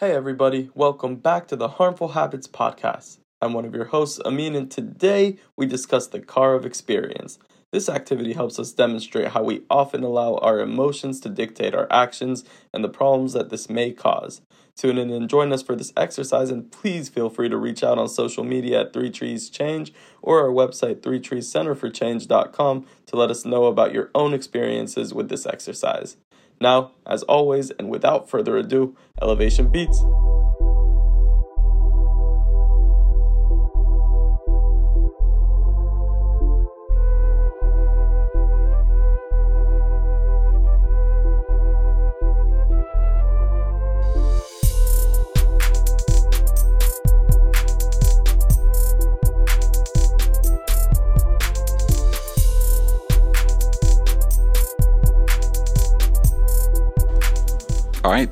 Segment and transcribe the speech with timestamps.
[0.00, 3.18] Hey, everybody, welcome back to the Harmful Habits Podcast.
[3.40, 7.38] I'm one of your hosts, Amin, and today we discuss the car of experience.
[7.70, 12.42] This activity helps us demonstrate how we often allow our emotions to dictate our actions
[12.72, 14.40] and the problems that this may cause.
[14.76, 17.96] Tune in and join us for this exercise, and please feel free to reach out
[17.96, 23.66] on social media at Three Trees Change or our website, threetreescenterforchange.com, to let us know
[23.66, 26.16] about your own experiences with this exercise.
[26.60, 30.04] Now, as always, and without further ado, Elevation Beats.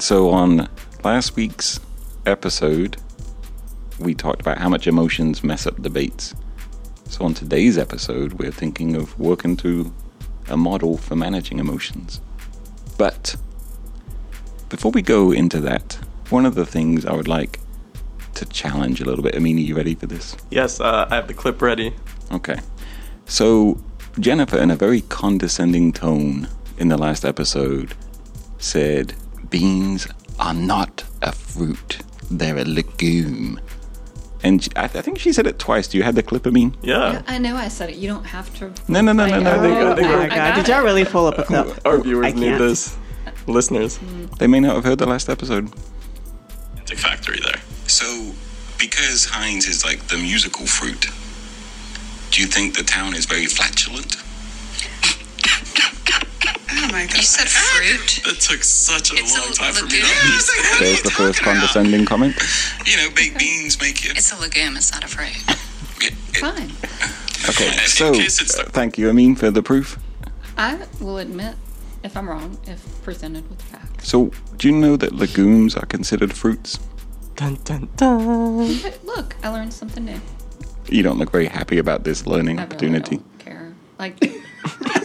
[0.03, 0.69] So on
[1.05, 1.79] last week's
[2.27, 2.97] episode,
[4.01, 6.35] we talked about how much emotions mess up debates.
[7.07, 9.95] So on today's episode, we're thinking of working through
[10.49, 12.21] a model for managing emotions.
[12.99, 13.37] But
[14.71, 15.97] before we go into that,
[16.31, 17.61] one of the things I would like
[18.35, 19.37] to challenge a little bit.
[19.37, 20.37] Amina, you ready for this?
[20.51, 21.95] Yes, uh, I have the clip ready.
[22.33, 22.59] Okay.
[23.27, 23.81] So,
[24.19, 27.95] Jennifer, in a very condescending tone in the last episode,
[28.59, 29.15] said,
[29.53, 30.09] Beans
[30.41, 31.99] are not a fruit,
[32.31, 33.61] they're a legume.
[34.43, 35.87] And she- I, I think she said it twice.
[35.87, 36.75] Do you have the clip, Amin?
[36.83, 37.13] Yeah.
[37.13, 37.97] Yeah, I know I said it.
[37.97, 38.73] You don't have to.
[38.89, 39.51] No, no, no, no, no.
[39.55, 40.55] I think- I oh, think I- we're- Oh my god!
[40.57, 40.69] Did it.
[40.73, 41.79] y'all really pull up a clip?
[41.87, 42.59] Our viewers I need can't.
[42.59, 42.97] this.
[43.47, 43.99] Listeners.
[43.99, 44.39] Mm.
[44.39, 45.71] They may not have heard the last episode.
[46.79, 47.61] It's a factory there.
[47.87, 48.33] So,
[48.81, 51.07] because Heinz is like the musical fruit,
[52.33, 54.17] do you think the town is very flatulent?
[56.75, 57.17] Oh my god.
[57.17, 58.25] You said fruit.
[58.25, 60.09] That took such a It's a long time for me lagoon.
[60.09, 60.81] to understand.
[60.81, 62.35] There's the first condescending comment.
[62.87, 64.17] You know, baked beans make it.
[64.17, 64.77] It's a legume.
[64.77, 65.37] It's not a fruit.
[66.01, 66.73] it, it Fine.
[67.49, 69.99] Okay, In so the- uh, thank you, Amin, for the proof.
[70.57, 71.57] I will admit
[72.05, 74.09] if I'm wrong, if presented with facts.
[74.09, 76.79] So, do you know that legumes are considered fruits?
[77.35, 78.59] Dun, dun, dun.
[79.05, 80.21] Look, I learned something new.
[80.89, 83.17] You don't look very happy about this learning I really opportunity.
[83.17, 83.75] don't care.
[83.99, 84.15] Like,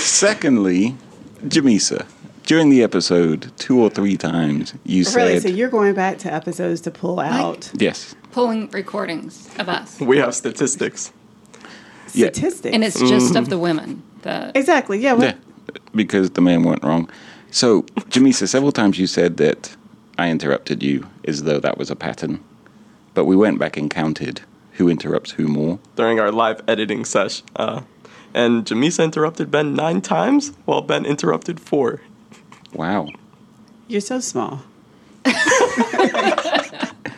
[0.00, 0.96] Secondly,
[1.44, 2.06] Jamisa,
[2.44, 5.04] during the episode, two or three times, you Really?
[5.04, 5.40] said, Really?
[5.40, 10.00] So you're going back to episodes to pull out yes, pulling recordings of us.
[10.00, 11.12] We have statistics.
[12.12, 12.26] Yeah.
[12.30, 12.74] statistics?
[12.74, 14.02] And it's just of the women.
[14.22, 14.98] The exactly.
[14.98, 15.16] Yeah.
[15.16, 15.34] yeah,
[15.94, 17.08] because the man went wrong.
[17.52, 19.76] So, Jamisa, several times you said that
[20.18, 22.40] I interrupted you as though that was a pattern,
[23.14, 24.40] but we went back and counted
[24.72, 25.78] who interrupts who more.
[25.96, 27.42] during our live editing sesh.
[27.56, 27.82] Uh,
[28.34, 32.00] and Jamisa interrupted Ben nine times, while Ben interrupted four.
[32.72, 33.08] Wow.
[33.88, 34.62] You're so small.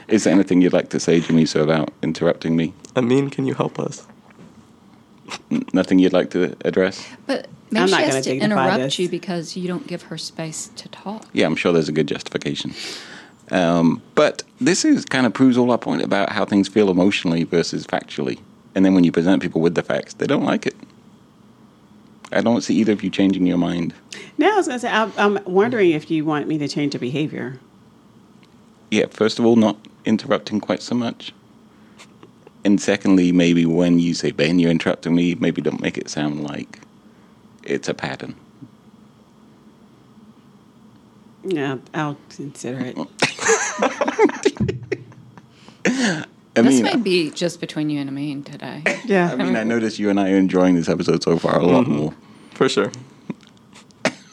[0.08, 2.74] Is there anything you'd like to say, Jamisa, about interrupting me?
[2.96, 4.06] Amin, can you help us?
[5.72, 7.06] Nothing you'd like to address?
[7.26, 8.98] but I'm maybe she not has gonna interrupt this.
[8.98, 11.26] you because you don't give her space to talk.
[11.32, 12.74] Yeah, I'm sure there's a good justification.
[13.50, 17.44] Um, but this is kind of proves all our point about how things feel emotionally
[17.44, 18.40] versus factually.
[18.74, 20.76] And then when you present people with the facts, they don't like it.
[22.32, 23.94] I don't see either of you changing your mind.
[24.38, 26.94] No, I was going to say, I'm, I'm wondering if you want me to change
[26.94, 27.58] your behavior.
[28.90, 31.32] Yeah, first of all, not interrupting quite so much.
[32.64, 36.44] And secondly, maybe when you say, Ben, you're interrupting me, maybe don't make it sound
[36.44, 36.78] like
[37.62, 38.34] it's a pattern.
[41.44, 42.96] Yeah, I'll consider it.
[46.54, 48.82] I this mean, may be just between you and Amin today.
[49.04, 49.32] Yeah.
[49.32, 51.86] I mean, I notice you and I are enjoying this episode so far a lot
[51.86, 52.14] more.
[52.52, 52.92] For sure.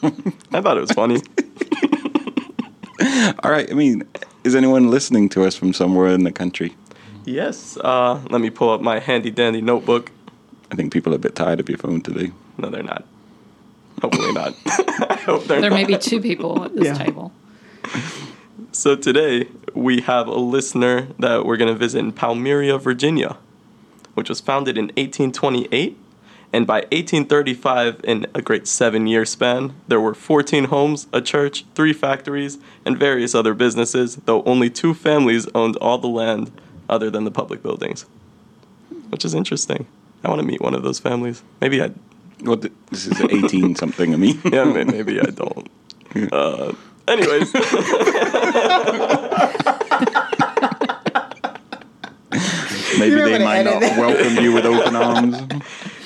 [0.02, 1.16] I thought it was funny.
[3.42, 3.70] All right.
[3.70, 4.04] I mean,
[4.44, 6.76] is anyone listening to us from somewhere in the country?
[7.24, 7.76] Yes.
[7.78, 10.10] Uh, let me pull up my handy dandy notebook.
[10.70, 12.32] I think people are a bit tired of your phone today.
[12.58, 13.04] No, they're not.
[14.02, 14.54] Hopefully not.
[14.66, 15.76] I hope they're There not.
[15.76, 16.94] may be two people at this Yeah.
[17.04, 17.32] table.
[18.72, 23.36] So today we have a listener that we're going to visit in Palmyra, Virginia,
[24.14, 25.98] which was founded in 1828.
[26.52, 31.64] And by 1835, in a great seven year span, there were 14 homes, a church,
[31.74, 36.52] three factories, and various other businesses, though only two families owned all the land
[36.88, 38.06] other than the public buildings.
[39.08, 39.86] Which is interesting.
[40.22, 41.42] I want to meet one of those families.
[41.60, 41.90] Maybe I,
[42.42, 44.38] Well, this is 18 something of me.
[44.44, 45.68] yeah, maybe I don't.
[46.32, 46.72] Uh,
[47.10, 47.52] anyways.
[52.98, 53.98] Maybe You're they might not edit it.
[53.98, 55.36] welcome you with open arms.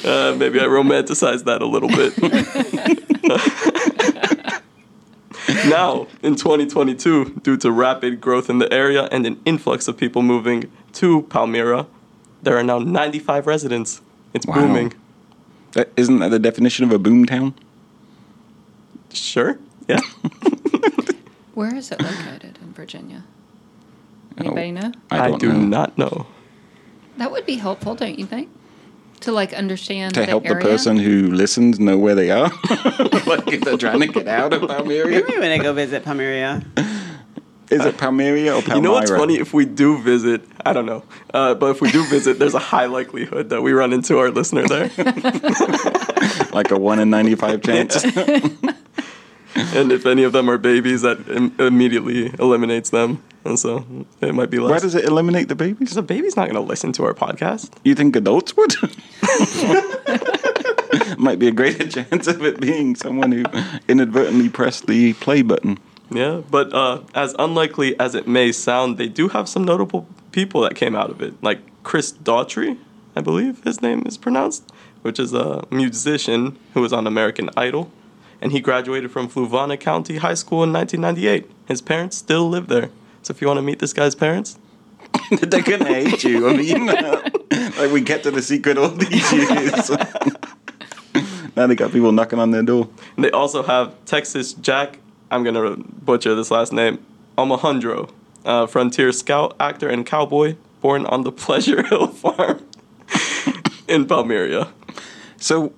[0.05, 2.15] Uh, maybe I romanticized that a little bit.
[5.67, 10.23] Now, in 2022, due to rapid growth in the area and an influx of people
[10.23, 11.87] moving to Palmyra,
[12.43, 14.01] there are now 95 residents.
[14.35, 14.55] It's Wow.
[14.57, 14.93] booming.
[15.73, 17.55] That, isn't that the definition of a boom town?
[19.13, 19.59] Sure.
[19.89, 20.01] Yeah.
[21.55, 23.25] Where is it located in Virginia?
[24.37, 24.93] Anybody know?
[25.11, 25.61] I, don't do know.
[25.61, 26.27] not know.
[27.17, 28.49] That would be helpful, don't you think?
[29.21, 32.51] To like understand to the help the person who listens know where they are.
[33.27, 35.09] like if they're trying to get out of Palmyra.
[35.09, 36.63] Maybe when I go visit Palmyra.
[37.71, 38.77] Is it Palmyra or Palmyra?
[38.77, 39.37] You know what's funny?
[39.37, 42.59] If we do visit, I don't know, uh, but if we do visit, there's a
[42.59, 44.91] high likelihood that we run into our listener there.
[46.53, 48.05] Like a 1 in 95 chance?
[49.57, 53.23] and if any of them are babies, that Im- immediately eliminates them.
[53.45, 53.85] And so
[54.21, 54.71] it might be less.
[54.71, 55.79] Why does it eliminate the babies?
[55.79, 57.71] Because a baby's not going to listen to our podcast.
[57.85, 58.75] You think adults would?
[61.19, 63.45] Might be a greater chance of it being someone who
[63.89, 65.79] inadvertently pressed the play button.
[66.11, 70.61] Yeah, but uh, as unlikely as it may sound, they do have some notable people
[70.63, 72.79] that came out of it, like Chris Daughtry,
[73.17, 74.71] I believe his name is pronounced,
[75.03, 77.91] which is a musician who was on American Idol,
[78.45, 81.51] and he graduated from Fluvanna County High School in 1998.
[81.67, 82.91] His parents still live there,
[83.23, 84.59] so if you want to meet this guy's parents,
[85.31, 86.49] They're gonna hate you.
[86.49, 89.91] I mean, like we kept it a secret all these years.
[91.57, 92.89] now they got people knocking on their door.
[93.17, 94.99] and they also have Texas Jack.
[95.31, 97.05] I'm gonna butcher this last name,
[97.39, 98.11] Omohundro,
[98.45, 102.63] uh, frontier scout, actor, and cowboy, born on the Pleasure Hill Farm
[103.89, 104.69] in Palmyra.
[105.39, 105.73] So,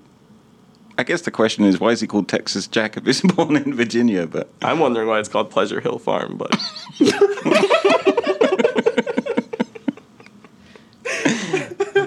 [0.98, 3.74] I guess the question is, why is he called Texas Jack if he's born in
[3.74, 4.26] Virginia?
[4.26, 6.54] But I'm wondering why it's called Pleasure Hill Farm, but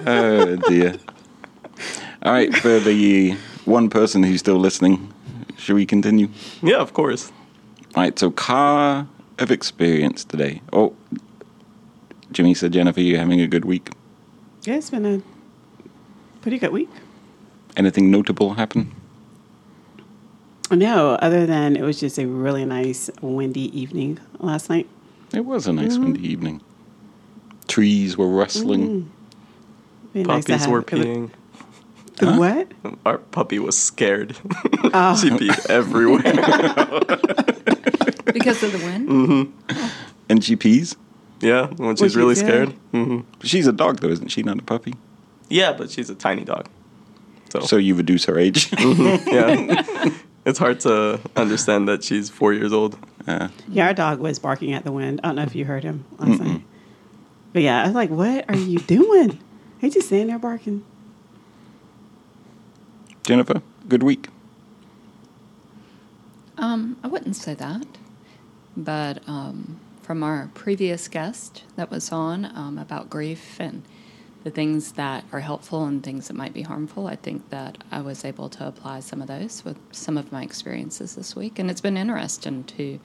[0.06, 0.96] oh dear.
[2.22, 3.32] All right, for the
[3.64, 5.12] one person who's still listening,
[5.56, 6.28] should we continue?
[6.62, 7.32] yeah, of course.
[7.94, 9.08] All right, so car
[9.38, 10.60] of experience today.
[10.72, 10.94] Oh,
[12.32, 13.90] Jimmy said, Jennifer, you having a good week?
[14.64, 15.22] Yeah, it's been a
[16.42, 16.90] pretty good week.
[17.80, 18.94] Anything notable happen?
[20.70, 24.86] No, other than it was just a really nice windy evening last night.
[25.32, 26.60] It was a nice windy evening.
[27.68, 29.10] Trees were rustling.
[30.12, 31.30] Be nice Puppies have- were peeing.
[32.18, 32.68] The what?
[33.06, 34.36] Our puppy was scared.
[34.92, 35.16] Oh.
[35.18, 36.20] she peed everywhere.
[38.34, 39.08] because of the wind.
[39.08, 39.88] Mm-hmm.
[40.28, 40.96] And she pees.
[41.40, 42.74] yeah, when she's Was she really scared?
[42.90, 43.06] scared.
[43.06, 44.42] hmm She's a dog, though, isn't she?
[44.42, 44.92] Not a puppy.
[45.48, 46.68] Yeah, but she's a tiny dog.
[47.50, 48.70] So, So you reduce her age.
[48.78, 50.10] yeah,
[50.44, 52.96] it's hard to understand that she's four years old.
[53.26, 55.20] Uh, Yeah, our dog was barking at the wind.
[55.22, 56.62] I don't know if you heard him last night.
[57.52, 59.38] But yeah, I was like, what are you doing?
[59.80, 60.84] He's just sitting there barking.
[63.24, 64.28] Jennifer, good week.
[66.56, 67.86] Um, I wouldn't say that,
[68.76, 73.82] but um, from our previous guest that was on um, about grief and
[74.42, 78.00] the things that are helpful and things that might be harmful, I think that I
[78.00, 81.70] was able to apply some of those with some of my experiences this week, and
[81.70, 82.98] it's been interesting to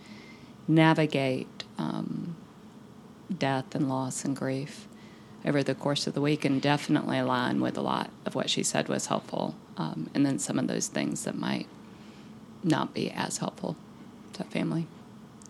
[0.68, 2.36] navigate um,
[3.38, 4.88] death and loss and grief
[5.44, 8.64] over the course of the week, and definitely align with a lot of what she
[8.64, 11.68] said was helpful, um, and then some of those things that might
[12.64, 13.76] not be as helpful
[14.34, 14.88] to family.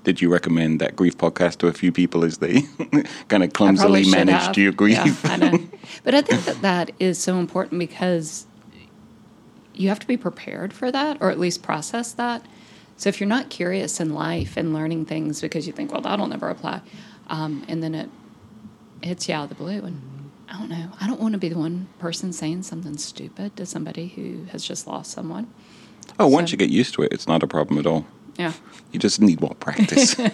[0.05, 2.61] Did you recommend that grief podcast to a few people as they
[3.27, 4.57] kind of clumsily managed have.
[4.57, 4.97] your grief?
[5.03, 5.59] Yeah, I know.
[6.03, 8.45] But I think that that is so important because
[9.73, 12.45] you have to be prepared for that or at least process that.
[12.97, 16.27] So if you're not curious in life and learning things because you think, well, that'll
[16.27, 16.81] never apply,
[17.27, 18.09] um, and then it
[19.01, 21.49] hits you out of the blue, and I don't know, I don't want to be
[21.49, 25.47] the one person saying something stupid to somebody who has just lost someone.
[26.19, 28.05] oh, once you get used to it, it's not a problem at all.
[28.37, 28.53] Yeah.
[28.91, 30.15] You just need more practice.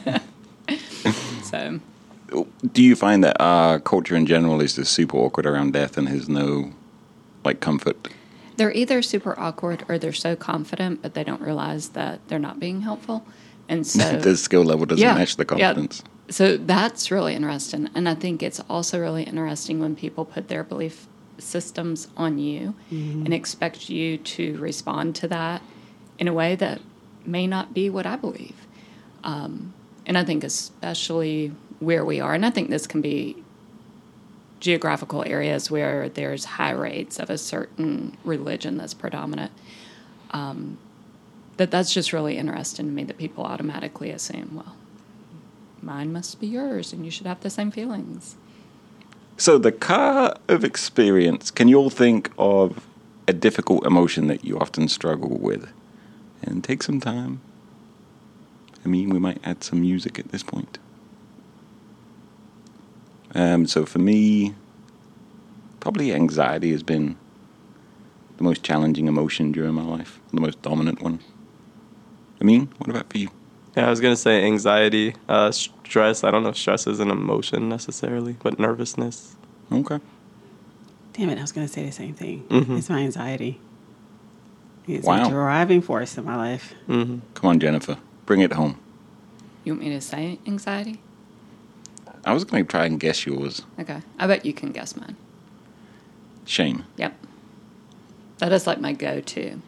[1.43, 1.81] So
[2.71, 6.07] Do you find that our culture in general is just super awkward around death and
[6.07, 6.71] has no
[7.43, 8.07] like comfort?
[8.61, 12.59] they're either super awkward or they're so confident, but they don't realize that they're not
[12.59, 13.25] being helpful.
[13.67, 15.73] And so the skill level doesn't match the yeah.
[15.73, 16.03] confidence.
[16.29, 17.89] So that's really interesting.
[17.95, 21.07] And I think it's also really interesting when people put their belief
[21.39, 23.25] systems on you mm-hmm.
[23.25, 25.63] and expect you to respond to that
[26.19, 26.81] in a way that
[27.25, 28.55] may not be what I believe.
[29.23, 29.73] Um,
[30.05, 33.43] and I think, especially where we are, and I think this can be
[34.59, 39.51] geographical areas where there's high rates of a certain religion that's predominant.
[40.31, 40.77] Um,
[41.57, 44.75] that that's just really interesting to me that people automatically assume, well,
[45.81, 48.35] mine must be yours, and you should have the same feelings.
[49.37, 52.87] So the car of experience, can you all think of
[53.27, 55.71] a difficult emotion that you often struggle with?
[56.43, 57.41] And take some time.
[58.83, 60.79] I mean, we might add some music at this point.
[63.33, 64.55] Um, so for me,
[65.79, 67.15] probably anxiety has been
[68.37, 71.19] the most challenging emotion during my life, the most dominant one.
[72.39, 73.29] I mean, what about for you?
[73.77, 76.23] Yeah, I was gonna say anxiety, uh, stress.
[76.23, 79.35] I don't know if stress is an emotion necessarily, but nervousness.
[79.71, 79.99] Okay.
[81.13, 82.43] Damn it, I was going to say the same thing.
[82.49, 82.77] Mhm.
[82.77, 83.59] It's my anxiety.
[84.87, 85.27] It's Wow.
[85.27, 86.73] a driving force in my life.
[86.87, 88.77] hmm Come on, Jennifer, bring it home.
[89.63, 90.99] You want me to say anxiety?
[92.25, 93.61] I was going to try and guess yours.
[93.79, 94.01] Okay.
[94.19, 95.15] I bet you can guess mine.
[96.45, 96.85] Shame.
[96.97, 97.13] Yep.
[98.39, 99.61] That is like my go to.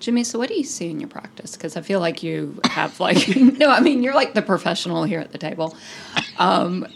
[0.00, 1.56] Jimmy, so what do you see in your practice?
[1.56, 5.20] Because I feel like you have like no, I mean you're like the professional here
[5.20, 5.76] at the table.
[6.38, 6.86] Um,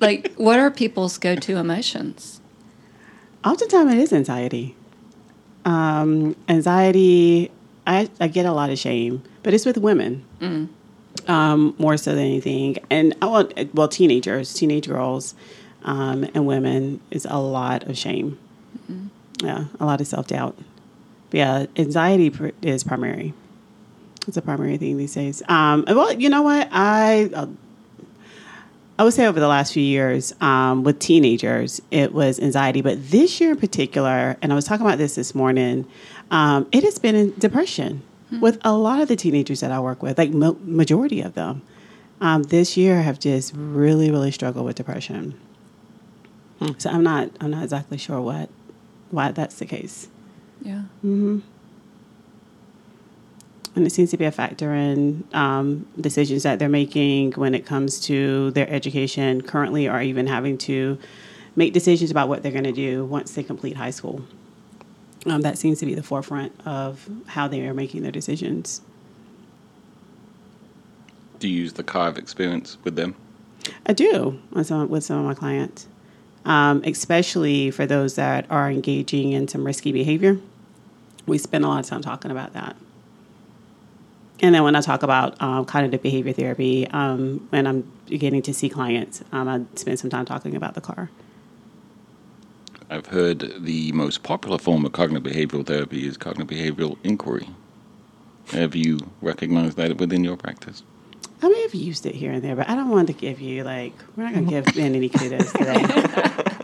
[0.00, 2.40] like, what are people's go to emotions?
[3.44, 4.74] Oftentimes it is anxiety.
[5.64, 7.50] Um, anxiety,
[7.86, 10.24] I, I get a lot of shame, but it's with women
[11.28, 12.78] um, more so than anything.
[12.90, 15.34] And I want, well, teenagers, teenage girls,
[15.84, 18.38] um, and women is a lot of shame.
[19.42, 20.56] Yeah, a lot of self doubt.
[21.32, 23.32] Yeah, anxiety pr- is primary.
[24.28, 25.42] It's a primary thing these days.
[25.48, 26.68] Um, well, you know what?
[26.70, 27.46] I uh,
[29.02, 32.82] I would say over the last few years um, with teenagers, it was anxiety.
[32.82, 35.88] But this year in particular, and I was talking about this this morning,
[36.30, 38.04] um, it has been in depression
[38.40, 41.62] with a lot of the teenagers that I work with, like mo- majority of them.
[42.20, 45.34] Um, this year have just really, really struggled with depression.
[46.78, 48.50] So I'm not, I'm not exactly sure what,
[49.10, 50.06] why that's the case.
[50.62, 50.82] Yeah.
[53.74, 57.64] And it seems to be a factor in um, decisions that they're making when it
[57.64, 60.98] comes to their education currently, or even having to
[61.56, 64.22] make decisions about what they're going to do once they complete high school.
[65.24, 68.82] Um, that seems to be the forefront of how they are making their decisions.
[71.38, 73.14] Do you use the car of experience with them?
[73.86, 75.86] I do with some, with some of my clients,
[76.44, 80.38] um, especially for those that are engaging in some risky behavior.
[81.26, 82.76] We spend a lot of time talking about that.
[84.40, 88.54] And then when I talk about um, cognitive behavior therapy, um, when I'm beginning to
[88.54, 91.10] see clients, um, I spend some time talking about the car.
[92.90, 97.48] I've heard the most popular form of cognitive behavioral therapy is cognitive behavioral inquiry.
[98.50, 100.82] Have you recognized that within your practice?
[101.40, 103.64] I may have used it here and there, but I don't want to give you
[103.64, 105.84] like we're not going to give Ben any kudos today.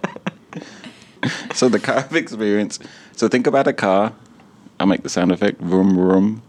[1.58, 2.78] So the car experience.
[3.16, 4.12] So think about a car.
[4.78, 6.42] I'll make the sound effect vroom vroom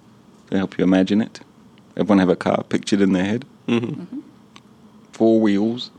[0.51, 1.41] to help you imagine it.
[1.98, 3.46] Everyone have a car pictured in their head.
[3.68, 4.03] hmm
[5.12, 5.91] Four wheels,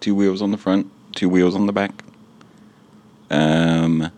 [0.00, 2.02] two wheels on the front, two wheels on the back.
[3.30, 4.10] Um,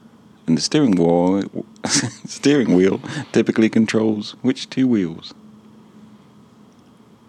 [0.46, 1.64] and the steering wheel,
[2.26, 3.00] steering wheel
[3.32, 5.34] typically controls which two wheels?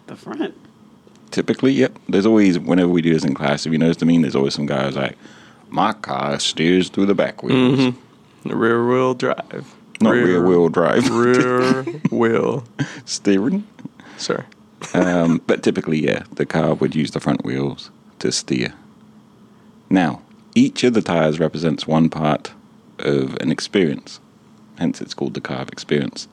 [0.08, 0.54] the front.
[1.30, 1.96] Typically, yep.
[2.08, 4.34] There's always, whenever we do this in class, if you notice what I mean, there's
[4.36, 5.16] always some guys like,
[5.70, 7.94] my car steers through the back wheels.
[7.94, 9.74] hmm Rear wheel drive.
[10.02, 11.08] Not rear wheel drive.
[11.10, 12.64] rear wheel.
[13.04, 13.66] Steering.
[14.16, 14.44] Sorry.
[14.94, 18.74] um, but typically, yeah, the car would use the front wheels to steer.
[19.90, 20.22] Now,
[20.54, 22.52] each of the tires represents one part
[22.98, 24.20] of an experience.
[24.78, 26.28] Hence, it's called the car of experience.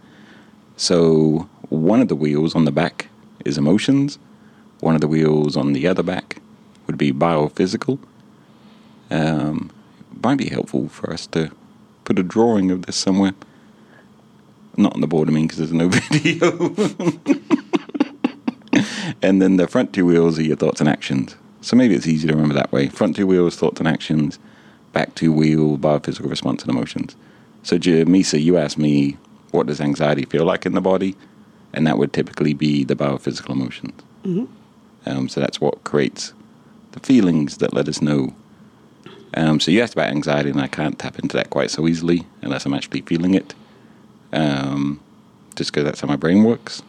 [0.78, 3.08] So, one of the wheels on the back
[3.46, 4.18] is emotions.
[4.80, 6.42] One of the wheels on the other back
[6.88, 8.00] would be biophysical.
[9.12, 9.72] Um,
[10.24, 11.52] might be helpful for us to
[12.06, 13.34] put a drawing of this somewhere.
[14.80, 16.52] Not on the board, I mean, because there's no video.
[19.22, 21.36] and then the front two wheels are your thoughts and actions.
[21.60, 22.88] So maybe it's easy to remember that way.
[22.88, 24.40] Front two wheels, thoughts and actions.
[24.94, 27.18] Back two wheel, biophysical response and emotions.
[27.62, 29.18] So Jamisa, you asked me,
[29.52, 31.18] what does anxiety feel like in the body?
[31.74, 34.02] And that would typically be the biophysical emotions.
[35.06, 36.34] Um, so that's what creates
[36.94, 38.34] the feelings that let us know.
[39.34, 42.26] Um, so you asked about anxiety, and I can't tap into that quite so easily
[42.42, 43.54] unless I'm actually feeling it.
[44.32, 45.00] Um,
[45.56, 46.82] just because that's how my brain works.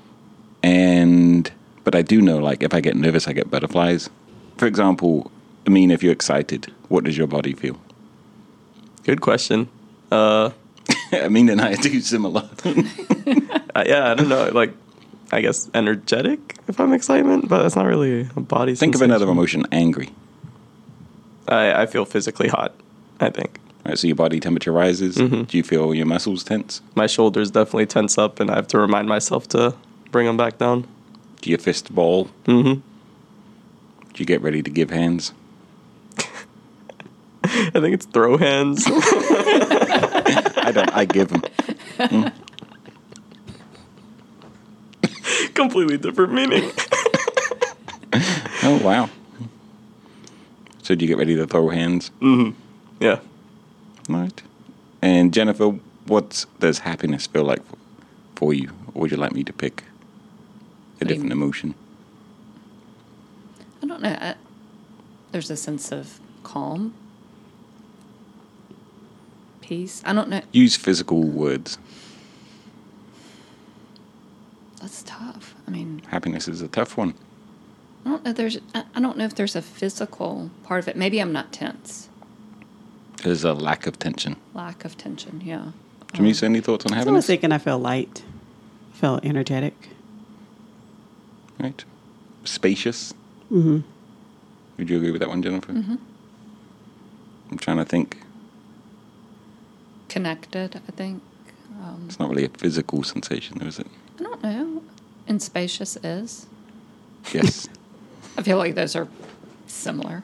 [0.63, 1.51] And
[1.85, 4.11] but I do know, like, if I get nervous, I get butterflies.
[4.57, 5.31] For example,
[5.67, 7.81] I mean, if you're excited, what does your body feel?
[9.05, 9.69] Good question.
[10.11, 10.51] Uh,
[11.13, 12.49] I mean, and I do similar.
[12.65, 14.51] uh, yeah, I don't know.
[14.53, 14.75] Like,
[15.33, 18.75] I guess energetic if I'm excitement, but that's not really a body.
[18.75, 20.11] Think of another emotion, angry.
[21.49, 22.75] I, I feel physically hot.
[23.21, 23.60] I think
[23.91, 25.17] Right, so your body temperature rises.
[25.17, 25.49] Mhm.
[25.49, 26.81] Do you feel your muscles tense?
[26.95, 29.75] my shoulders definitely tense up, and I have to remind myself to
[30.13, 30.87] bring them back down.
[31.43, 32.29] Do your fist ball?
[32.47, 32.83] hmm Do
[34.17, 35.33] you get ready to give hands?
[37.45, 38.85] I think it's throw hands.
[38.89, 40.93] I don't.
[40.97, 41.43] I give them.
[45.55, 46.71] completely different meaning.
[48.63, 49.11] Oh wow.
[50.85, 52.13] So do you get ready to throw hands?
[53.01, 53.19] yeah.
[54.13, 54.43] Right.
[55.03, 55.71] And Jennifer,
[56.07, 57.77] what does happiness feel like for,
[58.37, 58.71] for you?
[58.95, 59.85] Or would you like me to pick
[61.01, 61.75] a different emotion?
[63.83, 64.17] I don't know.
[64.21, 64.35] I,
[65.33, 66.93] there's a sense of calm,
[69.61, 70.03] peace.
[70.05, 70.43] I don't know.
[70.53, 71.79] Use physical words.
[74.81, 75.55] That's tough.
[75.67, 77.15] I mean, Happiness is a tough one.
[78.05, 78.33] I don't know.
[78.33, 78.59] There's.
[78.75, 80.97] I I don't know if there's a physical part of it.
[80.97, 82.10] Maybe I'm not tense.
[83.23, 84.37] There's a lack of tension.
[84.55, 85.43] Lack of tension.
[85.45, 85.73] Yeah.
[86.15, 87.13] Jamisa, any thoughts on having.
[87.13, 88.25] I was thinking I feel light,
[88.93, 89.75] feel energetic.
[91.59, 91.85] Right.
[92.45, 93.13] Spacious.
[93.53, 93.81] Mm-hmm.
[94.79, 95.73] Would you agree with that one, Jennifer?
[95.73, 95.97] Mm-hmm.
[97.51, 98.23] I'm trying to think.
[100.09, 100.81] Connected.
[100.89, 101.23] I think.
[102.07, 103.87] It's not really a physical sensation, though, is it?
[104.19, 104.83] I don't know.
[105.27, 106.47] And spacious is.
[107.33, 107.69] Yes.
[108.37, 109.09] I feel like those are
[109.67, 110.23] similar.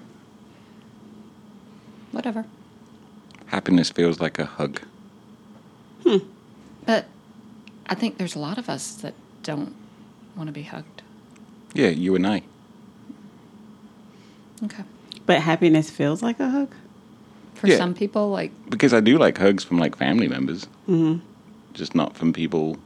[2.12, 2.44] Whatever.
[3.46, 4.80] Happiness feels like a hug.
[6.04, 6.18] Hmm.
[6.84, 7.06] But
[7.88, 9.74] I think there's a lot of us that don't
[10.36, 11.02] want to be hugged.
[11.74, 12.42] Yeah, you and I.
[14.64, 14.84] Okay.
[15.26, 16.74] But happiness feels like a hug.
[17.54, 17.76] For Yeah.
[17.78, 20.66] some people, like Because I do like hugs from like family members.
[20.88, 21.20] Mm-hmm.
[21.72, 22.76] Just not from people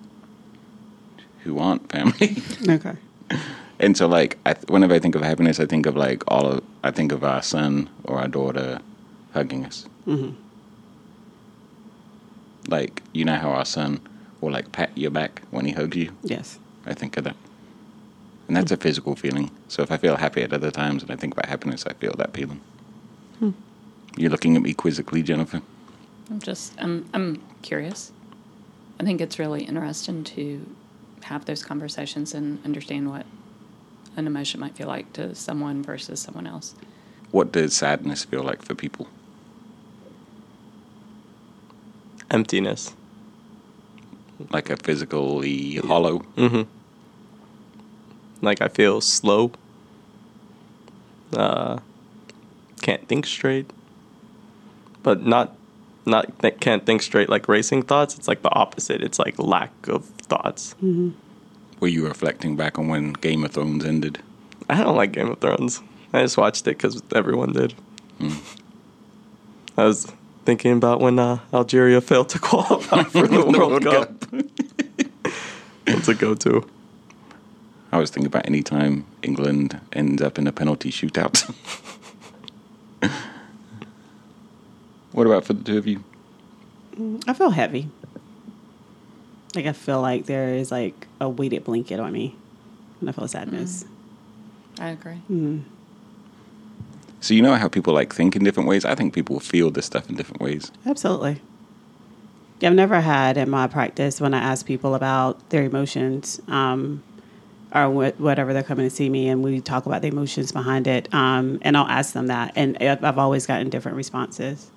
[1.44, 2.36] who aren't family.
[2.68, 2.96] Okay.
[3.78, 6.46] and so like I th- whenever I think of happiness, I think of like all
[6.46, 8.80] of I think of our son or our daughter
[9.34, 9.86] hugging us.
[10.06, 10.34] Mm-hmm.
[12.68, 14.00] Like you know how our son
[14.40, 16.12] will like pat your back when he hugs you.
[16.22, 16.58] Yes.
[16.86, 17.36] I think of that.
[18.48, 19.50] And that's a physical feeling.
[19.68, 22.14] So if I feel happy at other times and I think about happiness, I feel
[22.18, 22.60] that feeling.
[23.38, 23.50] Hmm.
[24.16, 25.62] You're looking at me quizzically, Jennifer.
[26.30, 28.12] I'm just I'm I'm curious.
[28.98, 30.66] I think it's really interesting to
[31.22, 33.26] have those conversations and understand what
[34.16, 36.74] an emotion might feel like to someone versus someone else.
[37.30, 39.08] What does sadness feel like for people?
[42.30, 42.94] Emptiness.
[44.50, 46.20] Like a physically hollow.
[46.36, 46.62] Mm-hmm.
[48.42, 49.52] Like I feel slow.
[51.32, 51.78] Uh,
[52.80, 53.70] can't think straight.
[55.02, 55.56] But not,
[56.06, 58.16] not that can't think straight like racing thoughts.
[58.16, 59.02] It's like the opposite.
[59.02, 60.74] It's like lack of thoughts.
[61.80, 64.22] Were you reflecting back on when Game of Thrones ended?
[64.68, 65.82] I don't like Game of Thrones.
[66.12, 67.74] I just watched it because everyone did.
[69.76, 70.12] I was
[70.44, 74.24] thinking about when uh, Algeria failed to qualify for the World, Cup.
[75.86, 76.68] What's a go-to?
[77.92, 81.42] I was thinking about any time England ends up in a penalty shootout.
[85.12, 86.04] what about for the two of you?
[87.26, 87.88] I feel heavy.
[89.56, 92.36] Like I feel like there is like a weighted blanket on me
[93.00, 93.84] and I feel sadness.
[94.78, 95.20] I agree.
[97.20, 98.84] So you know how people like think in different ways?
[98.84, 100.72] I think people feel this stuff in different ways.
[100.86, 101.40] Absolutely.
[102.62, 107.02] I've never had in my practice when I ask people about their emotions um,
[107.74, 110.86] or wh- whatever they're coming to see me, and we talk about the emotions behind
[110.86, 114.70] it, um, and I'll ask them that, and I've I've always gotten different responses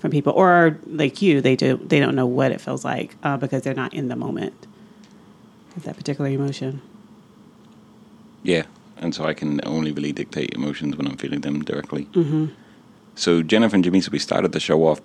[0.00, 3.36] from people, or like you, they do they don't know what it feels like uh,
[3.36, 4.66] because they're not in the moment
[5.76, 6.80] of that particular emotion.
[8.42, 8.64] Yeah,
[9.00, 12.04] and so I can only really dictate emotions when I'm feeling them directly.
[12.06, 12.46] Mm-hmm.
[13.14, 15.00] So Jennifer and Jamisa, we started the show off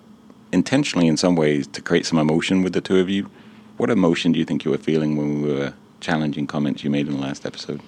[0.52, 3.30] intentionally in some ways to create some emotion with the two of you.
[3.76, 7.08] What emotion do you think you were feeling when we were challenging comments you made
[7.08, 7.80] in the last episode?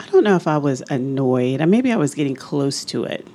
[0.00, 3.26] I don't know if I was annoyed, or maybe I was getting close to it.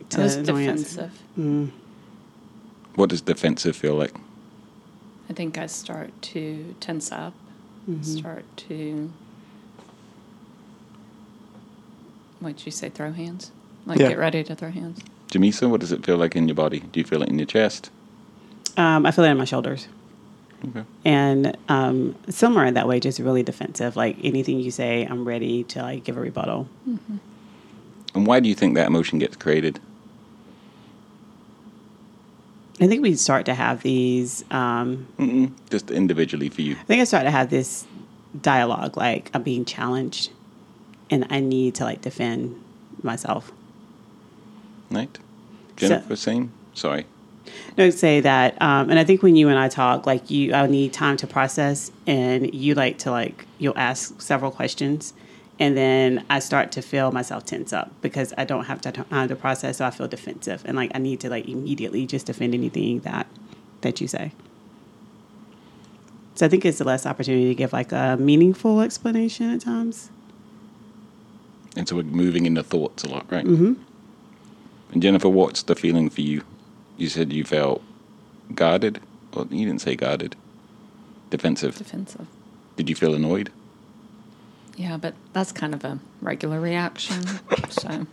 [0.00, 0.94] It was To annoyance.
[0.94, 1.72] defensive.
[2.94, 4.14] What does defensive feel like?
[5.28, 7.34] I think I start to tense up,
[8.02, 9.10] start to
[12.40, 13.50] what'd you say, throw hands?
[13.86, 14.08] Like Yeah.
[14.10, 15.00] get ready to throw hands.
[15.30, 16.80] Jamisa, what does it feel like in your body?
[16.80, 17.90] Do you feel it in your chest?
[18.76, 19.88] Um, I feel it in my shoulders.
[20.68, 20.84] Okay.
[21.04, 23.94] and um, similar in that way, just really defensive.
[23.94, 26.66] Like anything you say, I'm ready to like give a rebuttal.
[28.14, 29.78] And why do you think that emotion gets created?
[32.80, 34.44] I think we start to have these.
[34.50, 36.74] Um, just individually for you.
[36.74, 37.86] I think I start to have this
[38.40, 40.30] dialogue, like I'm being challenged,
[41.10, 42.62] and I need to like defend
[43.02, 43.50] myself.
[44.90, 45.18] Right?
[45.76, 46.52] Jennifer, same?
[46.74, 47.06] Sorry.
[47.78, 50.66] No, say that, um, and I think when you and I talk, like you, I
[50.66, 55.14] need time to process, and you like to like you'll ask several questions,
[55.58, 59.28] and then I start to feel myself tense up because I don't have to time
[59.28, 62.54] to process, so I feel defensive, and like I need to like immediately just defend
[62.54, 63.26] anything that
[63.80, 64.32] that you say.
[66.34, 70.10] So I think it's the less opportunity to give like a meaningful explanation at times.
[71.76, 73.44] And so we're moving into thoughts a lot, right?
[73.44, 73.74] Mm-hmm.
[74.92, 76.42] And Jennifer, what's the feeling for you?
[76.96, 77.82] You said you felt
[78.54, 79.00] guarded.
[79.34, 80.36] Well, you didn't say guarded.
[81.30, 81.76] Defensive.
[81.76, 82.26] Defensive.
[82.76, 83.50] Did you feel annoyed?
[84.76, 87.22] Yeah, but that's kind of a regular reaction.
[87.70, 88.06] so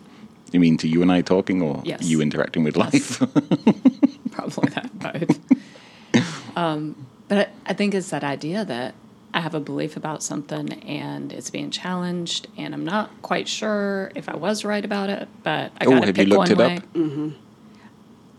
[0.51, 2.03] You mean to you and I talking, or Yes.
[2.03, 2.93] you interacting with Yes.
[2.93, 3.19] life?
[4.31, 6.57] probably that both.
[6.57, 8.95] um, but I, I think it's that idea that
[9.33, 14.11] I have a belief about something and it's being challenged, and I'm not quite sure
[14.15, 16.49] if I was right about it, but I Oh, got to have you pick looked
[16.49, 16.75] one it way.
[16.77, 16.83] up?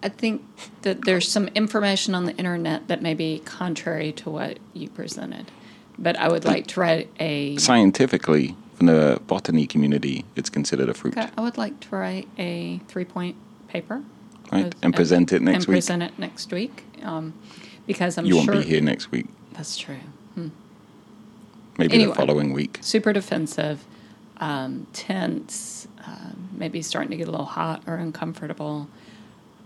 [0.02, 0.42] I think
[0.82, 5.50] that there's some information on the internet that may be contrary to what you presented,
[5.98, 7.57] but I would like to write a.
[7.57, 12.28] Scientifically, from the botany community, it's considered a fruit, Okay, I would like to write
[12.38, 13.37] a three-point
[13.68, 14.02] paper.
[14.52, 14.66] right?
[14.66, 15.74] As- And present it next and week.
[15.76, 17.33] present it next week, um,
[17.87, 19.26] because I'm you won't sure be here next week.
[19.52, 19.96] That's true.
[21.76, 22.11] Maybe Anyway.
[22.11, 22.78] the following week.
[22.83, 23.85] Super defensive,
[24.38, 28.87] um, tense, um, maybe starting to get a little hot or uncomfortable.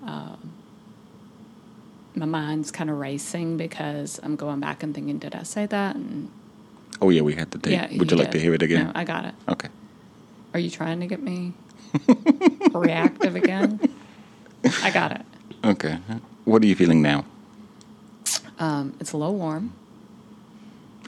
[0.06, 0.52] Um,
[2.14, 5.94] my mind's kind of racing because I'm going back and thinking, did I say that?
[5.96, 6.30] And
[7.00, 7.72] Oh yeah, we had the tape.
[7.72, 8.86] yeah, Would you like to hear it again?
[8.86, 9.34] No, I got it.
[9.48, 9.68] Okay.
[10.54, 11.52] Are you trying to get me
[12.72, 13.80] reactive again?
[14.82, 15.22] I got it.
[15.64, 15.98] Okay.
[16.44, 17.24] What are you feeling now?
[18.58, 19.72] Um, it's a little warm.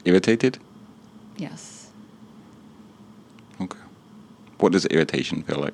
[0.05, 0.57] Irritated?
[1.37, 1.89] Yes.
[3.59, 3.79] Okay.
[4.59, 5.73] What does irritation feel like?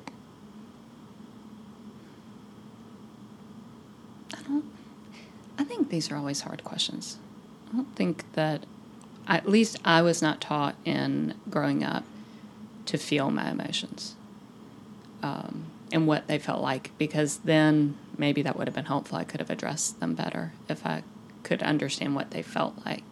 [5.60, 7.18] I think these are always hard questions.
[7.70, 8.66] I don't think that,
[9.28, 12.06] at least I was not taught in growing up
[12.86, 14.16] to feel my emotions
[15.22, 19.18] um, and what they felt like, because then maybe that would have been helpful.
[19.18, 21.04] I could have addressed them better if I
[21.44, 23.04] could understand what they felt like.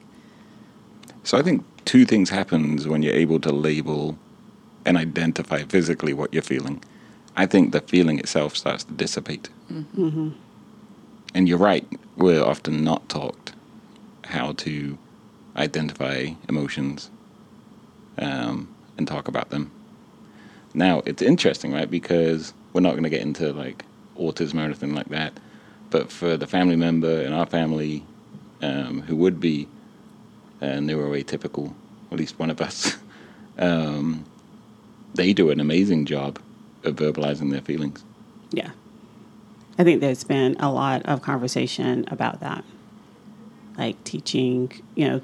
[1.23, 4.17] So I think two things happens when you're able to label
[4.86, 6.82] and identify physically what you're feeling.
[7.36, 9.49] I think the feeling itself starts to dissipate.
[11.36, 13.52] And you're right, we're often not taught
[14.24, 14.98] how to
[15.58, 17.10] identify emotions
[18.17, 19.69] um, and talk about them.
[20.74, 21.91] Now, it's interesting, right?
[21.91, 23.84] Because we're not going to get into like
[24.17, 25.34] autism or anything like that.
[25.89, 28.06] But for the family member in our family
[28.62, 29.67] um, who would be
[30.62, 31.74] uh, neuroatypical,
[32.13, 32.95] at least one of us,
[33.58, 34.26] um,
[35.15, 36.39] they do an amazing job
[36.86, 38.06] of verbalizing their feelings.
[38.52, 38.71] Yeah.
[39.78, 42.64] I think there's been a lot of conversation about that.
[43.78, 45.22] Like teaching, you know,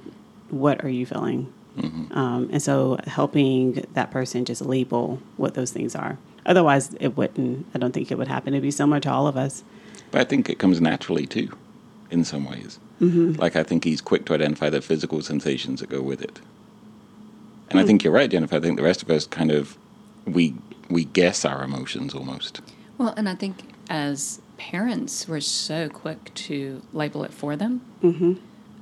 [0.50, 1.52] what are you feeling?
[1.78, 2.18] Mm-hmm.
[2.18, 6.18] Um, and so helping that person just label what those things are.
[6.46, 8.54] Otherwise, it wouldn't, I don't think it would happen.
[8.54, 9.64] It'd be similar to all of us.
[10.12, 11.58] But I think it comes naturally too,
[12.10, 12.80] in some ways.
[13.00, 13.40] Mm-hmm.
[13.40, 16.42] Like I think he's quick to identify the physical sensations that go with it.
[17.70, 17.88] And I mm.
[17.88, 18.58] think you're right, Jennifer.
[18.58, 19.78] I think the rest of us kind of
[20.26, 20.54] we
[20.90, 22.62] we guess our emotions almost.
[22.98, 28.34] Well, and I think as parents, we're so quick to label it for them, mm-hmm.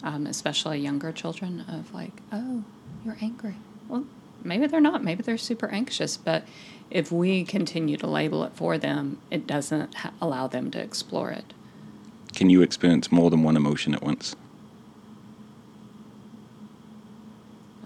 [0.04, 2.64] um, especially younger children, of like, oh,
[3.06, 3.56] you're angry.
[3.88, 4.06] Well,
[4.44, 5.04] maybe they're not.
[5.04, 6.18] Maybe they're super anxious.
[6.18, 6.44] But
[6.92, 11.32] if we continue to label it for them, it doesn't ha- allow them to explore
[11.32, 11.54] it.
[12.34, 14.36] Can you experience more than one emotion at once?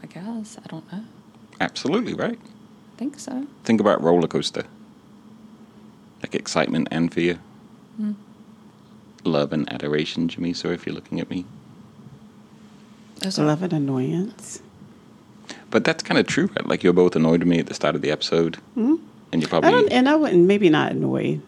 [0.02, 0.58] I guess.
[0.58, 1.04] I don't know.
[1.62, 2.40] Absolutely, right?
[2.42, 3.46] I think so.
[3.64, 4.64] Think about roller coaster.
[6.24, 7.40] Like excitement and fear.
[9.26, 10.54] Love and adoration, Jimmy.
[10.54, 11.46] So if you're looking at me.
[13.20, 14.62] Those are- Love and annoyance.
[15.70, 16.68] But that's kind of true, right?
[16.68, 18.58] Like you're both annoyed at me at the start of the episode.
[18.76, 19.00] And
[19.42, 21.42] you're I probably don't, and I wouldn't, maybe not annoyed.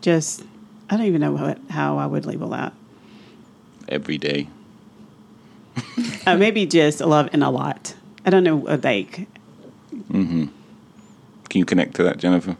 [0.00, 0.42] Just,
[0.88, 2.72] I don't even know what, how I would label that.
[3.88, 4.48] every day.
[6.26, 7.94] Uh, maybe just a love and a lot.
[8.26, 9.26] I don't know, uh, like,
[10.10, 10.50] Can
[11.54, 12.56] you connect to that, Jennifer?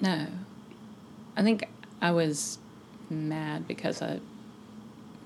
[0.00, 0.26] No.
[1.36, 1.64] I think
[2.02, 2.58] I was
[3.08, 4.20] mad because I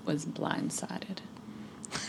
[0.05, 1.19] was blindsided.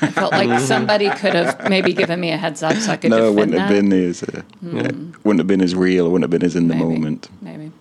[0.02, 3.12] I felt like somebody could have maybe given me a heads up so I could
[3.12, 3.60] no, it wouldn't that.
[3.62, 4.92] have been as uh, yeah,
[5.24, 6.08] wouldn't have been as real.
[6.08, 6.86] It wouldn't have been as in the Maybe.
[6.86, 7.30] moment.
[7.42, 7.72] Maybe.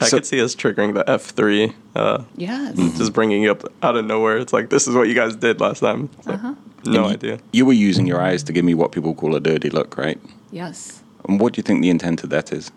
[0.00, 2.76] I So- could see us triggering the F three, uh, Yes.
[2.96, 4.38] just bringing you up out of nowhere.
[4.38, 6.08] It's like this is what you guys did last time.
[6.26, 6.54] Like, Uh-huh.
[6.84, 7.38] No you- idea.
[7.52, 10.20] You were using your eyes to give me what people call a dirty look, right?
[10.50, 11.02] Yes.
[11.28, 12.70] And what do you think the intent of that is?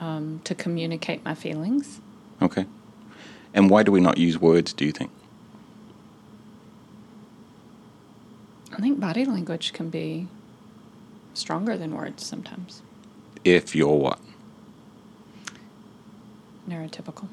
[0.00, 2.00] Um, to communicate my feelings.
[2.42, 2.66] Okay.
[3.54, 4.72] And why do we not use words?
[4.72, 5.10] Do you think?
[8.72, 10.28] I think body language can be
[11.32, 12.82] stronger than words sometimes.
[13.44, 14.20] If you're what?
[16.68, 17.28] Neurotypical.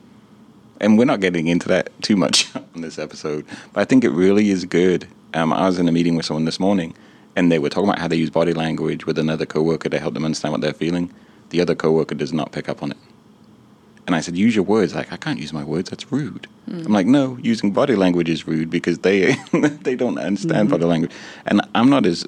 [0.79, 4.11] And we're not getting into that too much on this episode, but I think it
[4.11, 6.93] really is good Um, I was in a meeting with someone this morning,
[7.35, 10.13] and they were talking about how they use body language with another coworker to help
[10.13, 11.11] them understand what they're feeling.
[11.49, 12.97] The other coworker does not pick up on it.
[14.05, 14.93] And I said, use your words.
[14.93, 15.89] Like, I can't use my words.
[15.89, 16.47] That's rude.
[16.67, 21.11] I'm like, no, using body language is rude because they they don't understand body language.
[21.45, 22.25] And I'm not as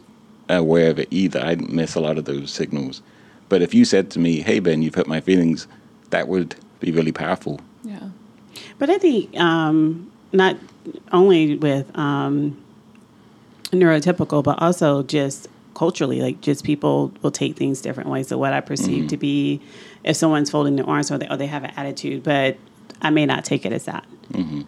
[0.49, 1.39] aware of it either.
[1.39, 3.01] I miss a lot of those signals.
[3.49, 5.67] But if you said to me, hey, Ben, you've hurt my feelings,
[6.09, 7.59] that would be really powerful.
[7.83, 8.09] Yeah.
[8.77, 10.57] But I think um, not
[11.11, 12.61] only with um,
[13.71, 18.27] neurotypical, but also just culturally, like just people will take things different ways.
[18.29, 19.61] So what I perceive to be,
[20.03, 22.57] if someone's folding their arms or they, or they have an attitude, but
[23.01, 24.05] I may not take it as that,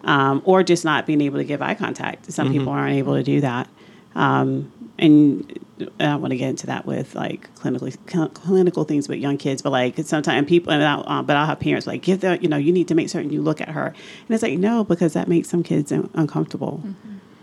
[0.04, 2.30] um, or just not being able to give eye contact.
[2.32, 3.68] Some people aren't able to do that.
[4.14, 5.58] Um, and
[6.00, 9.62] I want to get into that with like clinically cl- clinical things with young kids,
[9.62, 12.48] but like sometimes people, and I'll, uh, but I'll have parents like give them, you
[12.48, 15.12] know, you need to make certain you look at her, and it's like no, because
[15.12, 16.82] that makes some kids un- uncomfortable,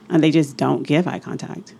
[0.10, 1.74] and they just don't give eye contact.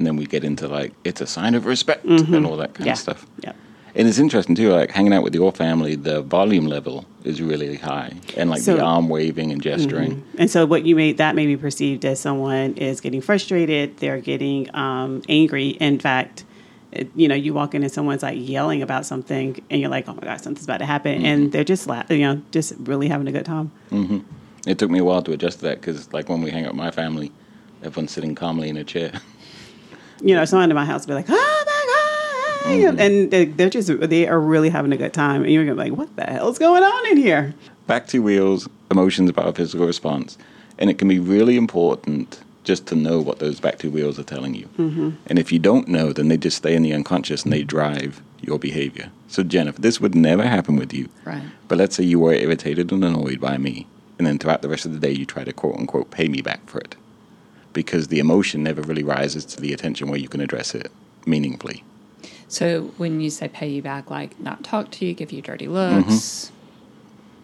[0.00, 2.32] And then we get into like, it's a sign of respect mm-hmm.
[2.34, 3.26] and all that kind Yeah, of stuff.
[3.44, 3.52] yeah.
[3.94, 7.76] And it's interesting too, like hanging out with your family, the volume level is really
[7.76, 8.14] high.
[8.34, 10.12] And like the arm waving and gesturing.
[10.12, 10.36] Mm-hmm.
[10.38, 14.22] And so what you may that may be perceived as someone is getting frustrated, they're
[14.22, 15.68] getting um, angry.
[15.68, 16.44] In fact,
[16.92, 20.08] it, you know, you walk in and someone's like yelling about something, and you're like,
[20.08, 21.50] "Oh my god, something's about to happen," and mm-hmm.
[21.50, 23.70] they're just la- you know, just really having a good time.
[24.66, 26.72] It took me a while to adjust to that because, like, when we hang out
[26.72, 27.30] with my family,
[27.82, 29.12] everyone's sitting calmly in a chair.
[30.22, 33.70] You know, someone in my house will be like, "Oh my god," and they, they're
[33.70, 36.24] just they are really having a good time, and you're gonna be like, "What the
[36.24, 37.54] hell's going on in here?"
[37.86, 40.36] Back to wheels, emotions about a physical response.
[40.78, 44.24] And it can be really important just to know what those back two wheels are
[44.24, 44.68] telling you.
[44.78, 45.10] Mm-hmm.
[45.26, 48.22] And if you don't know, then they just stay in the unconscious and they drive
[48.40, 49.10] your behavior.
[49.28, 51.08] So, Jennifer, this would never happen with you.
[51.24, 51.42] Right.
[51.68, 53.86] But let's say you were irritated and annoyed by me,
[54.18, 56.40] and then throughout the rest of the day, you try to quote unquote pay me
[56.40, 56.96] back for it.
[57.72, 60.90] Because the emotion never really rises to the attention where you can address it
[61.26, 61.84] meaningfully.
[62.48, 65.68] So when you say pay you back, like not talk to you, give you dirty
[65.68, 66.50] looks,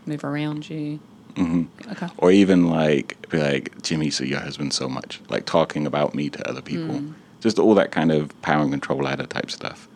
[0.04, 0.98] move around you.
[1.34, 1.90] Mm-hmm.
[1.92, 2.08] Okay.
[2.18, 5.20] Or even like, be like, Jimmy, so your husband so much.
[5.28, 7.02] Like talking about me to other people.
[7.40, 9.88] Just all that kind of power and control ladder type stuff.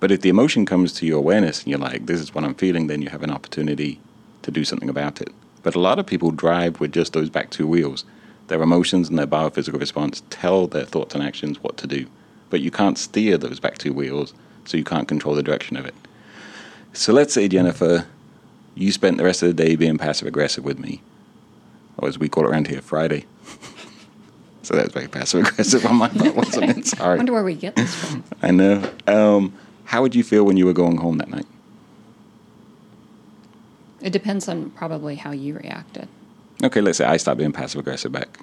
[0.00, 2.54] But if the emotion comes to your awareness and you're like, this is what I'm
[2.54, 4.00] feeling, then you have an opportunity
[4.42, 5.28] to do something about it.
[5.62, 8.04] But a lot of people drive with just those back two wheels.
[8.48, 12.06] Their emotions and their biophysical response tell their thoughts and actions what to do.
[12.50, 15.86] But you can't steer those back two wheels, so you can't control the direction of
[15.86, 15.94] it.
[16.92, 18.06] So let's say, Jennifer,
[18.74, 21.00] you spent the rest of the day being passive aggressive with me,
[21.98, 23.24] or as we call it around here, Friday.
[24.62, 27.00] so that's very passive aggressive on my part, wasn't it?
[27.00, 28.24] I wonder where we get this from.
[28.42, 28.90] I know.
[29.06, 29.54] Um,
[29.86, 31.46] how would you feel when you were going home that night?
[34.00, 36.08] It depends on probably how you reacted.
[36.64, 38.40] Okay, let's say I start being passive aggressive back.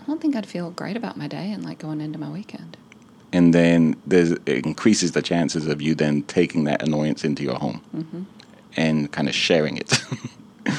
[0.00, 2.78] I don't think I'd feel great about my day and like going into my weekend.
[3.32, 7.56] And then there's, it increases the chances of you then taking that annoyance into your
[7.56, 8.22] home mm-hmm.
[8.76, 9.92] and kind of sharing it,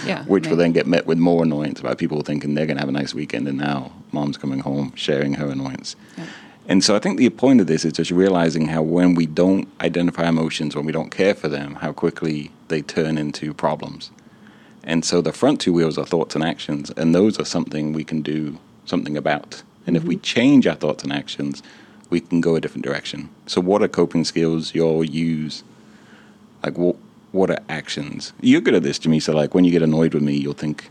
[0.07, 0.23] Yeah.
[0.27, 2.89] which will then get met with more annoyance by people thinking they're going to have
[2.89, 5.95] a nice weekend and now mom's coming home sharing her annoyance.
[6.17, 6.25] Yeah.
[6.67, 9.67] And so I think the point of this is just realizing how when we don't
[9.81, 14.09] identify emotions, when we don't care for them, how quickly they turn into problems.
[14.87, 18.05] And so the front two wheels are thoughts and actions, and those are something we
[18.05, 19.61] can do something about.
[19.85, 21.61] And if we change our thoughts and actions,
[22.09, 23.29] we can go a different direction.
[23.47, 25.63] So what are coping skills you'll use?
[26.63, 26.95] Like what
[27.33, 28.31] what are actions?
[28.41, 29.19] You're good at this, Jimmy.
[29.19, 30.89] So like when you get annoyed with me, you'll think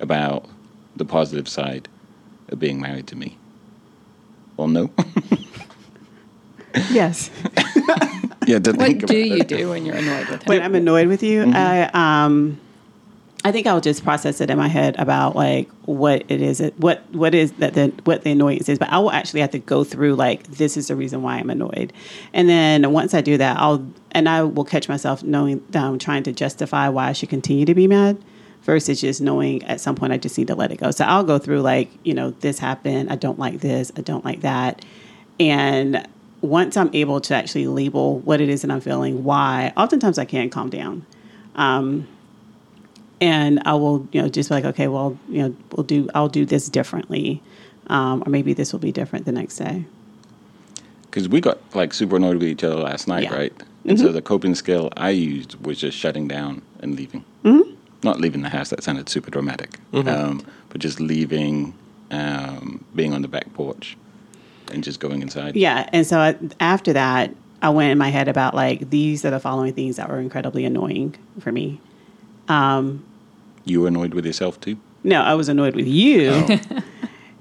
[0.00, 0.44] about
[0.94, 1.88] the positive side
[2.50, 3.38] of being married to me.
[4.58, 4.90] Well, no.
[6.90, 7.30] Yes.
[8.46, 8.60] yeah.
[8.60, 10.46] To What think do about you do when you're annoyed with him?
[10.46, 12.60] when I'm annoyed with you, I um,
[13.42, 17.02] I think I'll just process it in my head about like what it is, what
[17.12, 18.78] what is that the what the annoyance is.
[18.78, 21.48] But I will actually have to go through like this is the reason why I'm
[21.48, 21.92] annoyed,
[22.34, 25.98] and then once I do that, I'll and I will catch myself knowing that I'm
[25.98, 28.22] trying to justify why I should continue to be mad.
[28.62, 30.90] Versus just knowing at some point I just need to let it go.
[30.90, 33.10] So I'll go through like, you know, this happened.
[33.10, 33.90] I don't like this.
[33.96, 34.84] I don't like that.
[35.40, 36.06] And
[36.42, 40.26] once I'm able to actually label what it is that I'm feeling, why, oftentimes I
[40.26, 41.06] can calm down.
[41.54, 42.06] Um,
[43.20, 46.28] and I will, you know, just be like, okay, well, you know, we'll do, I'll
[46.28, 47.42] do this differently.
[47.88, 49.84] Um, or maybe this will be different the next day.
[51.02, 53.34] because we got like super annoyed with each other last night, Yeah.
[53.34, 53.52] right?
[53.84, 57.24] And so the coping skill I used was just shutting down and leaving.
[57.44, 57.74] Mm-hmm.
[58.04, 58.68] Not leaving the house.
[58.70, 59.70] That sounded super dramatic.
[59.92, 61.74] Um, but just leaving,
[62.12, 63.96] um, being on the back porch,
[64.70, 65.56] and just going inside.
[65.56, 65.88] Yeah.
[65.92, 69.40] And so I, after that, I went in my head about like, these are the
[69.40, 71.80] following things that were incredibly annoying for me.
[73.64, 74.78] You were annoyed with yourself too.
[75.02, 76.58] No, I was annoyed with you.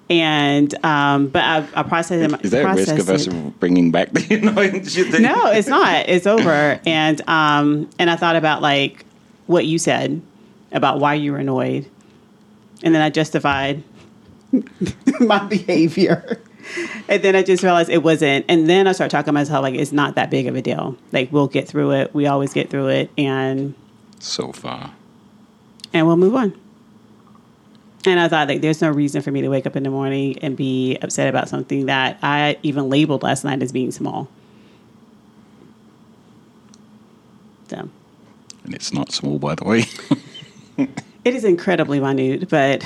[0.10, 2.46] And um, but I, I processed it.
[2.46, 4.96] Is there a risk of us processed bringing back the annoyance?
[4.96, 5.22] you think?
[5.22, 6.10] no, it's not.
[6.10, 6.80] It's over.
[6.88, 9.06] And um, and I thought about like
[9.46, 10.22] what you said
[10.72, 11.88] about why you were annoyed,
[12.82, 13.84] and then I justified
[15.20, 16.42] my behavior.
[17.08, 18.46] And then I just realized it wasn't.
[18.50, 20.98] And then I started talking to myself like it's not that big of a deal.
[21.12, 22.14] Like we'll get through it.
[22.16, 23.76] We always get through it, and
[24.20, 24.94] So far.
[25.94, 26.54] And we'll move on.
[28.06, 30.38] And I thought like there's no reason for me to wake up in the morning
[30.40, 34.30] and be upset about something that I even labeled last night as being small.
[37.70, 37.90] So
[38.64, 39.84] And it's not small, by the way.
[41.26, 42.84] it is incredibly minute, but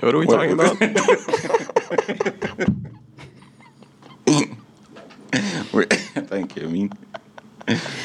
[0.00, 0.78] What are we What- talking about?
[5.32, 6.64] Thank you.
[6.64, 6.92] I mean,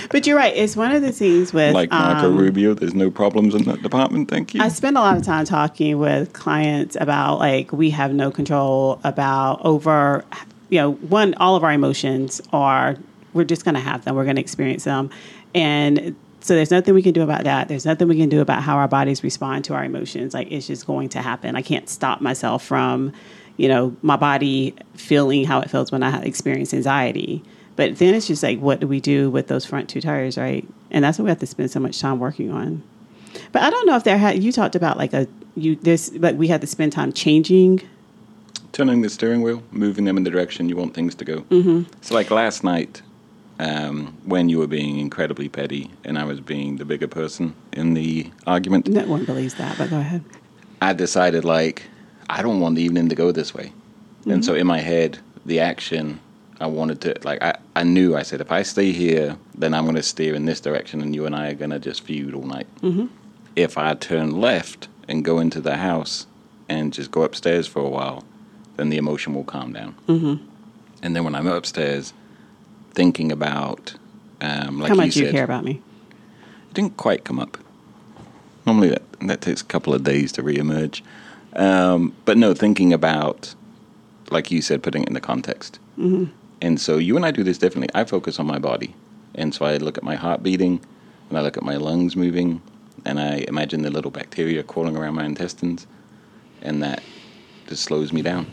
[0.10, 0.56] but you're right.
[0.56, 3.82] It's one of the things with like Marco um, Rubio, there's no problems in that
[3.82, 4.30] department.
[4.30, 4.62] Thank you.
[4.62, 9.00] I spend a lot of time talking with clients about like we have no control
[9.04, 10.26] about over,
[10.70, 12.96] you know, one all of our emotions are
[13.34, 14.16] we're just going to have them.
[14.16, 15.10] We're going to experience them,
[15.54, 17.68] and so there's nothing we can do about that.
[17.68, 20.34] There's nothing we can do about how our bodies respond to our emotions.
[20.34, 21.56] Like it's just going to happen.
[21.56, 23.14] I can't stop myself from,
[23.58, 27.44] you know, my body feeling how it feels when I experience anxiety.
[27.76, 30.68] But then it's just like, what do we do with those front two tires, right?
[30.90, 32.84] And that's what we have to spend so much time working on.
[33.52, 36.36] But I don't know if there had you talked about like a you this like
[36.38, 37.82] we had to spend time changing.
[38.74, 41.42] Turning the steering wheel, moving them in the direction you want things to go.
[41.42, 41.84] Mm-hmm.
[42.02, 43.02] So, like last night,
[43.60, 47.94] um, when you were being incredibly petty and I was being the bigger person in
[47.94, 50.24] the argument, No one believes that, but go ahead.
[50.82, 51.84] I decided like
[52.30, 53.74] I don't want the evening to go this way,
[54.26, 56.20] and so in my head, the action
[56.62, 59.84] I wanted to like I, I knew I said if I stay here, then I'm
[59.86, 62.36] going to steer in this direction, and you and I are going to just feud
[62.36, 62.68] all night.
[62.82, 63.08] Mm-hmm.
[63.56, 66.28] If I turn left and go into the house
[66.70, 68.24] and just go upstairs for a while,
[68.78, 69.96] then the emotion will calm down.
[70.08, 70.46] Mm-hmm.
[71.02, 72.14] And then when I'm upstairs,
[72.94, 73.96] thinking about
[74.40, 75.82] um, like How much you you care about me?
[76.70, 77.58] it didn't quite come up.
[78.66, 81.02] Normally that that takes a couple of days to reemerge.
[81.54, 83.56] Um, but no, thinking about,
[84.30, 85.80] like you said, putting it in the context.
[85.98, 86.32] Mm-hmm.
[86.62, 87.90] And so you and I do this differently.
[87.96, 88.96] I focus on my body,
[89.36, 90.80] and so I look at my heart beating,
[91.30, 92.62] and I look at my lungs moving,
[93.06, 95.88] and I imagine the little bacteria crawling around my intestines,
[96.62, 97.02] and that
[97.68, 98.46] just slows me down.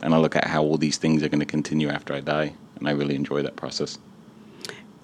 [0.00, 2.54] And I look at how all these things are going to continue after I die,
[2.76, 3.98] and I really enjoy that process.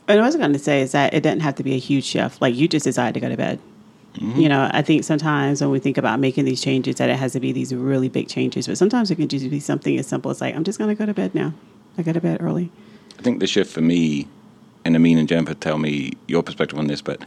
[0.08, 1.78] And what I was going to say is that it doesn't have to be a
[1.78, 2.40] huge shift.
[2.40, 3.60] Like you just decided to go to bed.
[4.18, 4.40] Mm-hmm.
[4.40, 7.32] You know, I think sometimes when we think about making these changes, that it has
[7.32, 8.66] to be these really big changes.
[8.66, 10.94] But sometimes it can just be something as simple as like, I'm just going to
[10.94, 11.54] go to bed now.
[11.96, 12.70] I go to bed early.
[13.18, 14.26] I think the shift for me,
[14.84, 17.22] and Amin and Jennifer tell me your perspective on this, but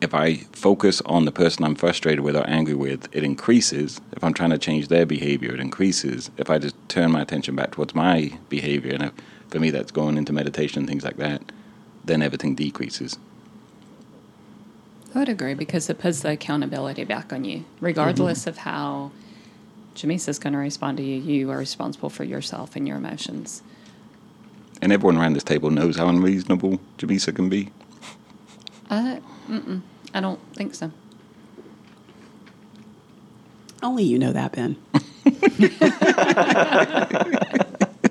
[0.00, 4.00] if I focus on the person I'm frustrated with or angry with, it increases.
[4.12, 6.30] If I'm trying to change their behavior, it increases.
[6.36, 9.12] If I just turn my attention back towards my behavior, and if,
[9.48, 11.52] for me that's going into meditation and things like that,
[12.04, 13.18] then everything decreases.
[15.14, 17.64] I would agree because it puts the accountability back on you.
[17.80, 18.50] Regardless Mm-hmm.
[18.50, 19.12] of how
[19.94, 23.62] Jamisa's going to respond to you, you are responsible for yourself and your emotions.
[24.82, 27.70] And everyone around this table knows how unreasonable Jamisa can be.
[28.90, 29.80] Uh, mm-mm,
[30.12, 30.90] I don't think so.
[33.82, 34.76] Only you know that, Ben.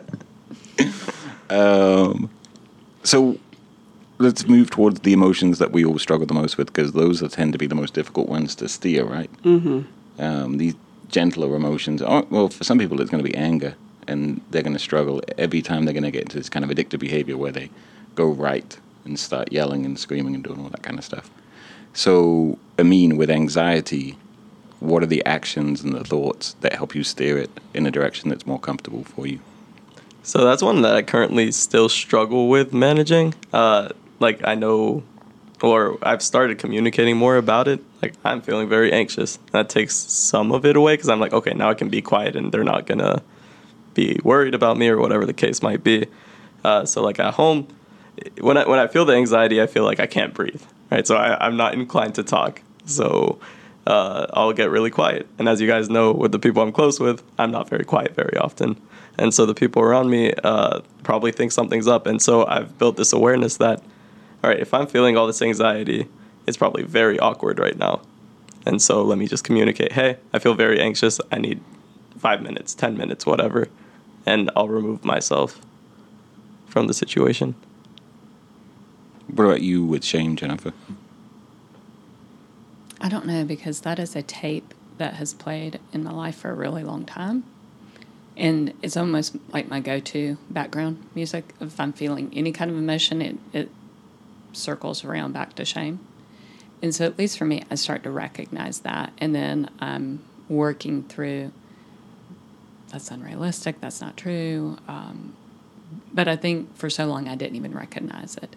[1.49, 2.29] Um,
[3.03, 3.37] so
[4.23, 7.27] let's move towards the emotions that we all struggle the most with because those are,
[7.27, 9.29] tend to be the most difficult ones to steer, right?
[9.43, 9.81] Mm-hmm.
[10.21, 10.75] Um, these
[11.09, 13.75] gentler emotions, aren't, well, for some people it's going to be anger,
[14.07, 16.71] and they're going to struggle every time they're going to get into this kind of
[16.71, 17.69] addictive behavior where they
[18.15, 21.29] go right and start yelling and screaming and doing all that kind of stuff.
[21.93, 24.17] So, Amin, with anxiety,
[24.79, 28.29] what are the actions and the thoughts that help you steer it in a direction
[28.29, 29.39] that's more comfortable for you?
[30.23, 33.35] So that's one that I currently still struggle with managing.
[33.51, 33.89] Uh,
[34.23, 35.03] like I know,
[35.61, 37.83] or I've started communicating more about it.
[38.01, 39.37] Like I'm feeling very anxious.
[39.51, 42.35] That takes some of it away because I'm like, okay, now I can be quiet
[42.35, 43.21] and they're not gonna
[43.93, 46.07] be worried about me or whatever the case might be.
[46.63, 47.67] Uh, so like at home,
[48.41, 50.63] when I when I feel the anxiety, I feel like I can't breathe.
[50.91, 52.61] Right, so I, I'm not inclined to talk.
[52.85, 53.39] So
[53.87, 55.27] uh, I'll get really quiet.
[55.37, 58.15] And as you guys know, with the people I'm close with, I'm not very quiet
[58.15, 58.79] very often.
[59.17, 62.07] And so the people around me uh, probably think something's up.
[62.07, 63.83] And so I've built this awareness that,
[64.43, 66.07] all right, if I'm feeling all this anxiety,
[66.45, 68.01] it's probably very awkward right now.
[68.65, 71.19] And so let me just communicate hey, I feel very anxious.
[71.31, 71.61] I need
[72.17, 73.67] five minutes, 10 minutes, whatever.
[74.25, 75.61] And I'll remove myself
[76.67, 77.55] from the situation.
[79.27, 80.73] What about you with shame, Jennifer?
[83.01, 86.49] I don't know because that is a tape that has played in my life for
[86.49, 87.43] a really long time.
[88.35, 91.53] And it's almost like my go to background music.
[91.59, 93.69] If I'm feeling any kind of emotion, it, it
[94.53, 95.99] circles around back to shame.
[96.81, 99.13] And so, at least for me, I start to recognize that.
[99.17, 101.51] And then I'm working through
[102.93, 104.77] that's unrealistic, that's not true.
[104.87, 105.35] Um,
[106.13, 108.55] but I think for so long I didn't even recognize it.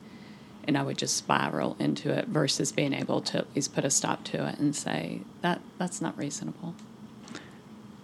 [0.65, 3.91] And I would just spiral into it versus being able to at least put a
[3.91, 6.75] stop to it and say, that that's not reasonable.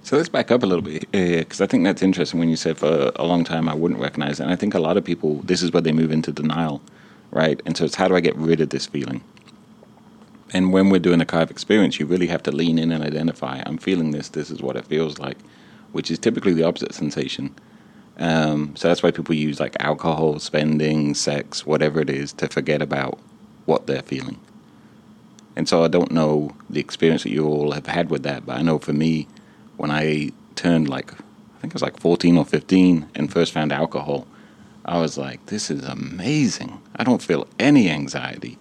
[0.04, 2.78] So let's back up a little bit because I think that's interesting when you said
[2.78, 4.44] for a long time I wouldn't recognize it.
[4.44, 6.80] And I think a lot of people, this is where they move into denial,
[7.32, 7.60] right?
[7.66, 9.24] And so it's how do I get rid of this feeling?
[10.52, 13.02] And when we're doing a kind of experience, you really have to lean in and
[13.02, 15.38] identify, I'm feeling this, this is what it feels like,
[15.92, 17.54] which is typically the opposite sensation.
[18.18, 22.82] Um, so that's why people use like alcohol, spending, sex, whatever it is, to forget
[22.82, 23.18] about
[23.64, 24.38] what they're feeling.
[25.56, 28.58] And so I don't know the experience that you all have had with that, but
[28.58, 29.26] I know for me,
[29.78, 33.72] when I turned like, I think it was like 14 or 15 and first found
[33.72, 34.26] alcohol,
[34.84, 36.80] I was like, this is amazing.
[36.96, 38.58] I don't feel any anxiety.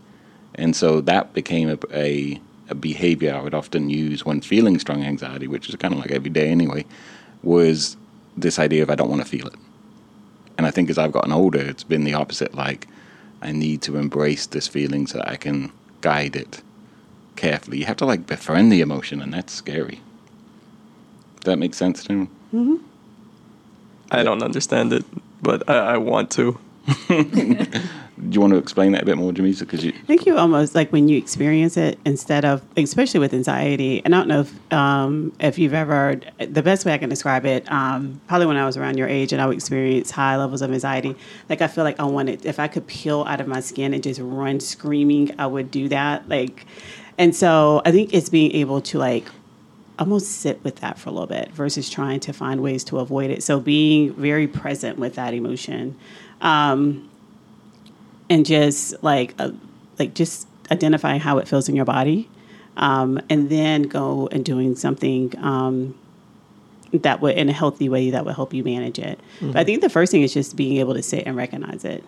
[0.55, 5.03] And so that became a, a, a behavior I would often use when feeling strong
[5.03, 6.85] anxiety, which is kind of like every day anyway,
[7.41, 7.97] was
[8.37, 9.55] this idea of I don't want to feel it.
[10.57, 12.53] And I think as I've gotten older, it's been the opposite.
[12.53, 12.87] Like,
[13.41, 16.61] I need to embrace this feeling so that I can guide it
[17.35, 17.79] carefully.
[17.79, 20.01] You have to like befriend the emotion, and that's scary.
[21.37, 22.29] Does that make sense to you?
[22.53, 22.75] Mm-hmm.
[24.11, 25.05] I don't understand it,
[25.41, 26.57] but I, I want to.
[28.29, 29.61] Do you want to explain that a bit more, Jamisa?
[29.61, 33.33] Because you, I think you almost like when you experience it instead of, especially with
[33.33, 34.01] anxiety.
[34.05, 36.19] And I don't know if um, if you've ever.
[36.37, 39.33] The best way I can describe it, um, probably when I was around your age
[39.33, 41.15] and I would experience high levels of anxiety.
[41.49, 44.03] Like I feel like I wanted, if I could peel out of my skin and
[44.03, 46.29] just run screaming, I would do that.
[46.29, 46.67] Like,
[47.17, 49.25] and so I think it's being able to like
[49.99, 53.29] almost sit with that for a little bit versus trying to find ways to avoid
[53.29, 53.43] it.
[53.43, 55.97] So being very present with that emotion.
[56.41, 57.09] Um,
[58.31, 59.51] and just like uh,
[59.99, 62.29] like just identifying how it feels in your body
[62.77, 65.93] um, and then go and doing something um,
[66.93, 69.81] that would in a healthy way that would help you manage it but i think
[69.81, 72.03] the first thing is just being able to sit and recognize it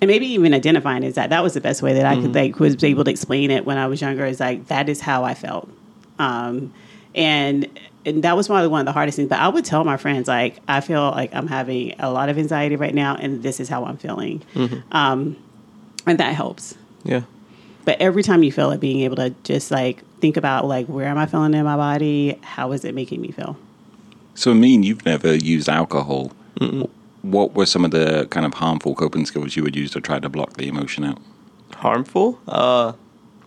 [0.00, 2.58] and maybe even identifying is that that was the best way that i could like
[2.58, 5.34] was able to explain it when i was younger is like that is how i
[5.34, 5.68] felt
[6.18, 6.72] um,
[7.14, 7.68] and
[8.06, 9.28] and that was probably one of the hardest things.
[9.28, 12.38] But I would tell my friends like I feel like I'm having a lot of
[12.38, 14.42] anxiety right now, and this is how I'm feeling,
[14.92, 15.36] um,
[16.06, 16.76] and that helps.
[17.04, 17.22] Yeah.
[17.84, 21.06] But every time you feel it, being able to just like think about like where
[21.06, 22.38] am I feeling in my body?
[22.42, 23.56] How is it making me feel?
[24.34, 26.32] so Amin, you've never used alcohol.
[27.22, 30.18] What were some of the kind of harmful coping skills you would use to try
[30.18, 31.18] to block the emotion out?
[31.72, 32.38] Harmful?
[32.46, 32.92] Uh,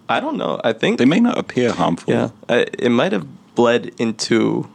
[0.10, 0.60] I don't know.
[0.64, 2.14] I think They may not appear harmful.
[2.14, 4.70] Yeah, I, it might have bled into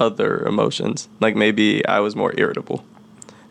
[0.00, 1.08] other emotions.
[1.20, 2.84] Like maybe I was more irritable.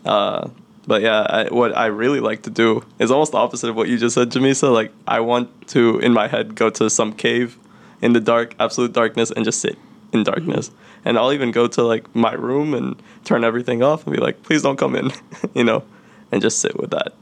[0.05, 0.49] Uh,
[0.87, 3.87] but yeah, I, what I really like to do is almost the opposite of what
[3.87, 4.71] you just said, Jamisa.
[4.73, 7.57] Like I want to, in my head, go to some cave
[8.01, 9.77] in the dark, absolute darkness, and just sit
[10.11, 10.71] in darkness.
[11.05, 14.43] And I'll even go to like my room and turn everything off and be like,
[14.43, 15.11] please don't come in,
[15.53, 15.83] you know,
[16.31, 17.13] and just sit with that.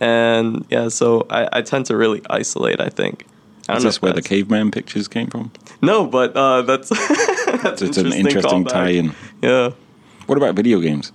[0.00, 2.80] And yeah, so I, I tend to really isolate.
[2.80, 3.26] I think.
[3.68, 5.50] I Is know this where the caveman pictures came from?
[5.82, 6.88] no, but uh, that's
[7.62, 8.68] that's It's an interesting callback.
[8.72, 9.14] tie-in.
[9.42, 9.70] Yeah,
[10.26, 11.12] What about video games?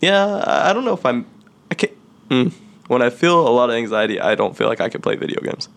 [0.00, 0.42] yeah.
[0.46, 1.24] I I don't know if I'm.
[1.70, 1.92] I can't.
[2.28, 2.52] Mm.
[2.88, 5.40] When I feel a lot of anxiety, I don't feel like I can play video
[5.40, 5.68] games.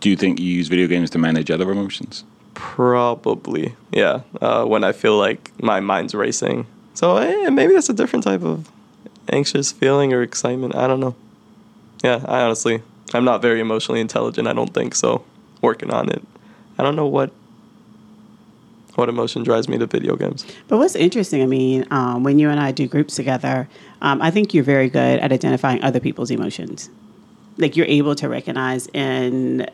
[0.00, 2.24] Do you think you use video games to manage other emotions?
[2.54, 4.20] Probably, yeah.
[4.40, 8.42] Uh, when I feel like my mind's racing, so eh, maybe that's a different type
[8.42, 8.68] of
[9.32, 10.74] anxious feeling or excitement.
[10.76, 11.14] I don't know.
[12.02, 12.82] Yeah, I honestly,
[13.14, 14.46] I'm not very emotionally intelligent.
[14.48, 15.24] I don't think so.
[15.60, 16.22] Working on it.
[16.78, 17.32] I don't know what
[18.94, 20.44] what emotion drives me to video games.
[20.66, 23.68] But what's interesting, I mean, um, when you and I do groups together,
[24.02, 26.90] um, I think you're very good at identifying other people's emotions.
[27.58, 29.70] Like you're able to recognize and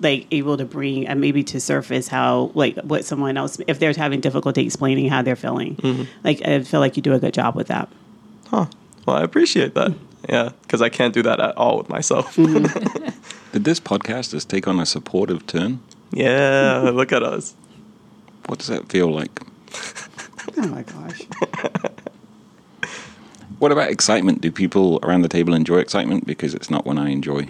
[0.00, 3.92] like able to bring and maybe to surface how like what someone else if they're
[3.92, 5.76] having difficulty explaining how they're feeling.
[6.22, 7.88] Like I feel like you do a good job with that.
[8.46, 8.66] Huh.
[9.06, 9.92] Well, I appreciate that.
[10.28, 12.34] Yeah, because I can't do that at all with myself.
[12.36, 15.80] Did this podcast just take on a supportive turn?
[16.12, 17.54] yeah, look at us.
[18.46, 19.40] What does that feel like?
[20.56, 21.22] Oh my gosh.
[23.58, 24.40] What about excitement?
[24.40, 26.26] Do people around the table enjoy excitement?
[26.26, 27.48] Because it's not one I enjoy.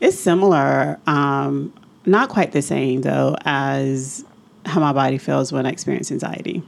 [0.00, 1.72] It's similar, um,
[2.04, 4.24] not quite the same though as
[4.64, 6.62] how my body feels when I experience anxiety.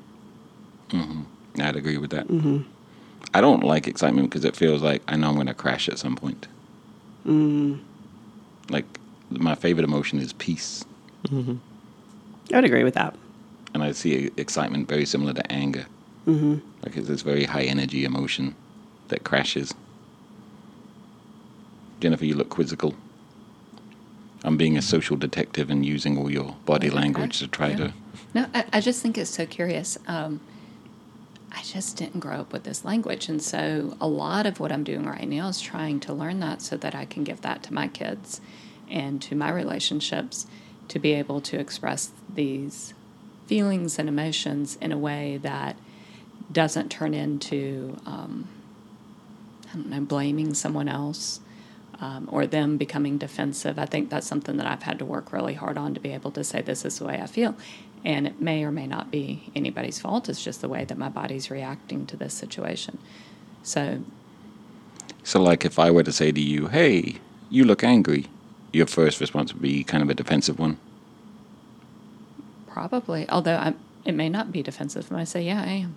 [0.88, 1.60] Mm-hmm.
[1.60, 2.26] I'd agree with that.
[3.34, 5.98] I don't like excitement because it feels like I know I'm going to crash at
[5.98, 6.46] some point.
[8.70, 8.86] Like
[9.30, 10.84] my favorite emotion is peace,
[11.30, 11.56] I
[12.52, 13.14] would agree with that.
[13.74, 15.86] and I see excitement very similar to anger.
[16.26, 16.56] Mm-hmm.
[16.84, 18.54] Like it's this very high energy emotion
[19.08, 19.74] that crashes.
[22.00, 22.94] Jennifer, you look quizzical.
[24.44, 27.76] I'm being a social detective and using all your body language to try Yeah.
[27.76, 27.92] to.
[28.34, 29.98] No, I, I just think it's so curious.
[30.06, 30.40] Um,
[31.52, 33.28] I just didn't grow up with this language.
[33.28, 36.62] And so a lot of what I'm doing right now is trying to learn that
[36.62, 38.40] so that I can give that to my kids
[38.90, 40.46] and to my relationships
[40.88, 42.94] to be able to express these
[43.46, 45.76] feelings and emotions in a way that
[46.52, 48.48] doesn't turn into, um,
[49.70, 51.40] I don't know, blaming someone else
[52.00, 53.78] um, or them becoming defensive.
[53.78, 56.30] I think that's something that I've had to work really hard on to be able
[56.32, 57.54] to say, this is the way I feel.
[58.04, 60.28] And it may or may not be anybody's fault.
[60.28, 62.98] It's just the way that my body's reacting to this situation.
[63.62, 64.00] So,
[65.24, 67.16] So, like, if I were to say to you, "Hey,
[67.50, 68.26] you look angry,"
[68.72, 70.78] your first response would be kind of a defensive one.
[72.66, 73.74] probably, although I,
[74.04, 75.94] it may not be defensive, when I might say, yeah, I am.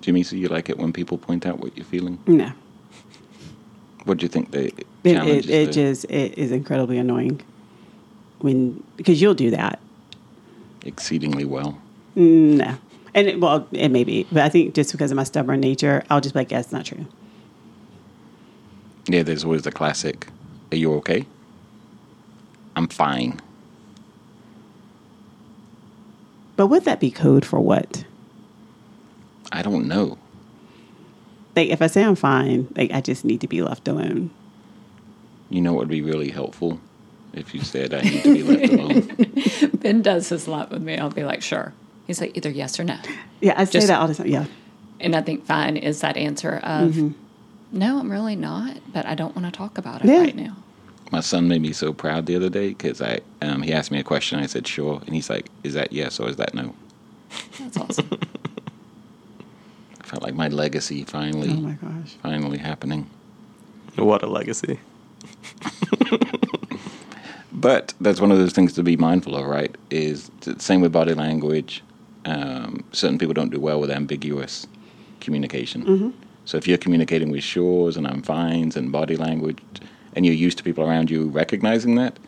[0.00, 2.18] Jimmy, so you like it when people point out what you're feeling?
[2.26, 2.52] No.
[4.04, 4.66] What do you think the
[5.04, 5.74] It, challenge it, it is?
[5.74, 7.40] just it is incredibly annoying
[8.44, 9.80] when because you'll do that.
[10.84, 11.80] exceedingly well.
[12.14, 12.76] Mm, no,
[13.14, 16.04] and it, well, it may be, but I think just because of my stubborn nature,
[16.10, 17.06] I'll just be like, "Yeah, it's not true."
[19.08, 20.28] Yeah, there's always the classic.
[20.70, 21.24] Are you okay?
[22.76, 23.40] I'm fine.
[26.56, 28.04] But would that be code for what?
[29.52, 30.18] I don't know.
[31.56, 34.30] Like, if I say I'm fine, like I just need to be left alone.
[35.50, 36.78] You know what would be really helpful
[37.36, 39.70] if you said I need to be left alone.
[39.80, 40.96] Ben does this a lot with me.
[40.98, 41.72] I'll be like, sure.
[42.06, 42.98] He's like, either yes or no.
[43.40, 44.26] Yeah, I say Just- that all the time.
[44.26, 44.46] Yeah,
[45.00, 46.96] And I think fine is that answer of,
[47.72, 50.18] no, I'm really not, but I don't want to talk about it Yeah.
[50.20, 50.56] right now.
[51.12, 53.98] My son made me so proud the other day because I um, he asked me
[54.00, 54.38] a question.
[54.40, 56.74] I said sure, and he's like, "Is that yes or is that no?"
[57.58, 58.08] That's awesome.
[60.00, 62.14] I felt like my legacy finally, Oh my gosh.
[62.22, 63.08] finally happening.
[63.96, 64.80] What a legacy.
[67.54, 69.74] But that's one of those things to be mindful of, right?
[69.90, 71.82] Is the same with body language.
[72.24, 74.66] Um, certain people don't do well with ambiguous
[75.20, 75.84] communication.
[76.46, 79.58] So if you're communicating with shores and I'm fines and body language,
[80.14, 82.18] and you're used to people around you recognizing that,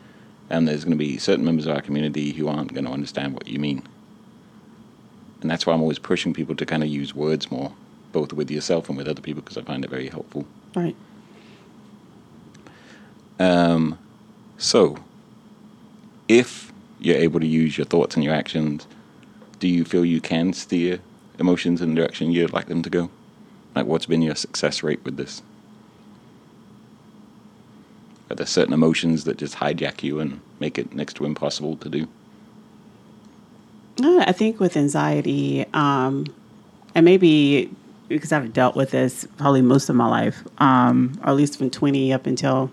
[0.49, 3.33] and there's going to be certain members of our community who aren't going to understand
[3.33, 3.83] what you mean.
[5.41, 7.73] And that's why I'm always pushing people to kind of use words more,
[8.11, 10.47] both with yourself and with other people, because I find it very helpful.
[10.73, 10.95] Right.
[13.39, 13.99] Um,
[14.57, 14.97] so,
[16.27, 18.87] if you're able to use your thoughts and your actions,
[19.59, 20.99] do you feel you can steer
[21.39, 23.09] emotions in the direction you'd like them to go?
[23.75, 25.41] Like, what's been your success rate with this?
[28.29, 31.89] Are there certain emotions that just hijack you and make it next to impossible to
[31.89, 32.07] do?
[34.27, 36.25] I think with anxiety, um,
[36.93, 37.73] and maybe
[38.09, 41.69] because I've dealt with this probably most of my life, um, or at least from
[41.69, 42.69] 20 up until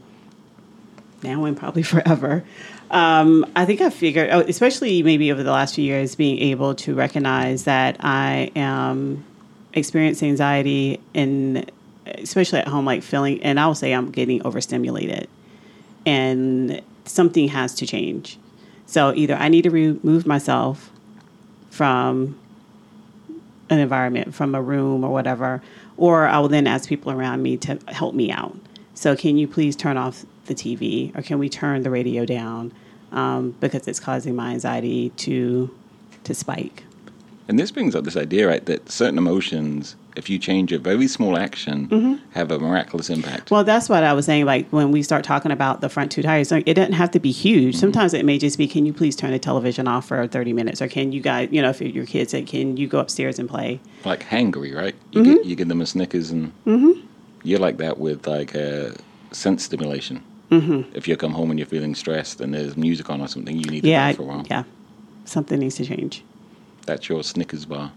[1.22, 2.44] now and probably forever.
[2.90, 6.74] Um, I think I figured, oh, especially maybe over the last few years, being able
[6.76, 9.24] to recognize that I am
[9.72, 11.70] experiencing anxiety and
[12.06, 15.28] especially at home, like feeling, and I will say I'm getting overstimulated
[16.06, 18.38] and something has to change.
[18.86, 20.90] So either I need to remove myself
[21.70, 22.38] from
[23.70, 25.62] an environment, from a room or whatever,
[25.96, 28.56] or I will then ask people around me to help me out.
[28.94, 32.72] So can you please turn off the TV or can we turn the radio down
[33.12, 35.74] um, because it's causing my anxiety to
[36.24, 36.84] to spike.
[37.46, 41.06] And this brings up this idea, right, that certain emotions, if you change a very
[41.06, 42.14] small action, mm-hmm.
[42.32, 43.50] have a miraculous impact.
[43.50, 44.46] Well, that's what I was saying.
[44.46, 47.20] Like when we start talking about the front two tires, like, it doesn't have to
[47.20, 47.74] be huge.
[47.74, 47.80] Mm-hmm.
[47.80, 50.80] Sometimes it may just be, can you please turn the television off for 30 minutes?
[50.80, 53.46] Or can you guys, you know, if your kids say, can you go upstairs and
[53.46, 53.78] play?
[54.06, 54.94] like hangry, right?
[55.12, 55.34] You mm-hmm.
[55.34, 56.52] get you give them a Snickers, and
[57.44, 58.90] you're like that with like uh,
[59.30, 60.22] sense stimulation.
[60.50, 60.96] Mm-hmm.
[60.96, 63.64] If you come home and you're feeling stressed and there's music on or something, you
[63.70, 64.46] need to Yeah, for a while.
[64.50, 64.64] yeah.
[65.24, 66.22] Something needs to change.
[66.86, 67.92] That's your Snickers bar.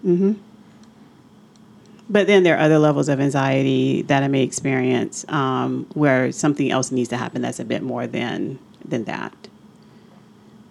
[2.10, 6.72] But then there are other levels of anxiety that I may experience um, where something
[6.72, 9.34] else needs to happen that's a bit more than than that.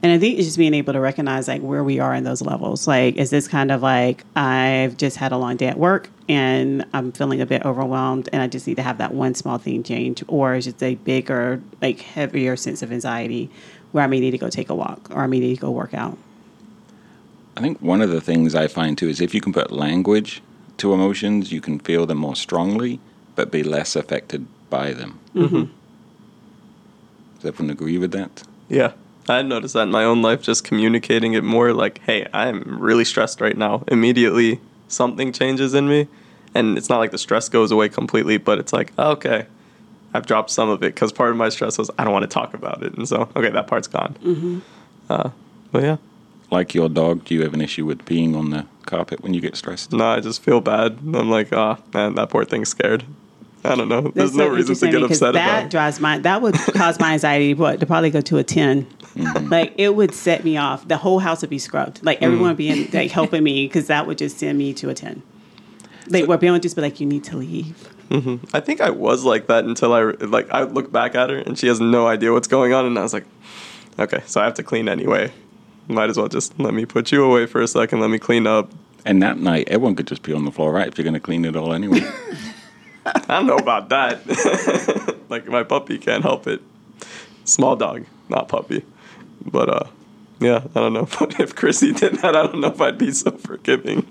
[0.07, 2.41] And I think it's just being able to recognize like where we are in those
[2.41, 2.87] levels.
[2.87, 6.87] Like, is this kind of like I've just had a long day at work and
[6.93, 9.83] I'm feeling a bit overwhelmed and I just need to have that one small thing
[9.83, 13.51] change, or is it a bigger, like heavier sense of anxiety
[13.91, 15.73] where I may need to go take a walk or I may need to go
[15.73, 16.17] work out.
[17.57, 20.41] I think one of the things I find too is if you can put language
[20.77, 23.01] to emotions, you can feel them more strongly,
[23.35, 25.19] but be less affected by them.
[25.35, 25.65] Mm-hmm.
[27.41, 28.45] Does everyone agree with that?
[28.69, 28.93] Yeah.
[29.29, 33.05] I noticed that in my own life, just communicating it more like, hey, I'm really
[33.05, 33.85] stressed right now.
[33.89, 36.09] Immediately, something changes in me.
[36.55, 39.47] And it's not like the stress goes away completely, but it's like, oh, okay,
[40.15, 42.29] I've dropped some of it because part of my stress was I don't want to
[42.29, 42.95] talk about it.
[42.95, 44.17] And so, okay, that part's gone.
[44.23, 44.59] Mm-hmm.
[45.11, 45.31] Uh,
[45.73, 45.97] but yeah.
[46.51, 49.41] Like your dog, do you have an issue with peeing on the carpet when you
[49.41, 49.93] get stressed?
[49.93, 50.99] No, I just feel bad.
[51.03, 53.05] I'm like, oh, man, that poor thing's scared.
[53.73, 54.01] I don't know.
[54.03, 55.71] There's That's no so reason to interesting get because upset that about.
[55.71, 59.49] drives my that would cause my anxiety what to probably go to a 10 mm-hmm.
[59.49, 62.23] like it would set me off the whole house would be scrubbed like mm.
[62.23, 64.95] everyone would be in, like helping me because that would just send me to a
[64.95, 65.23] 10
[66.09, 68.45] like where people would just be like you need to leave mm-hmm.
[68.55, 71.59] I think I was like that until I like I look back at her and
[71.59, 73.27] she has no idea what's going on, and I was like,
[73.99, 75.33] okay, so I have to clean anyway.
[75.89, 78.01] Might as well just let me put you away for a second.
[78.01, 78.71] Let me clean up.
[79.05, 80.89] And that night, everyone could just pee on the floor, right?
[80.89, 82.01] If you're going to clean it all anyway.
[83.29, 85.17] I don't know about that.
[85.29, 86.61] like my puppy can't help it.
[87.45, 88.85] Small dog, not puppy.
[89.45, 89.85] But uh,
[90.41, 91.09] yeah, I don't know.
[91.19, 94.07] But if Chrissy did that, I don't know if I'd be so forgiving.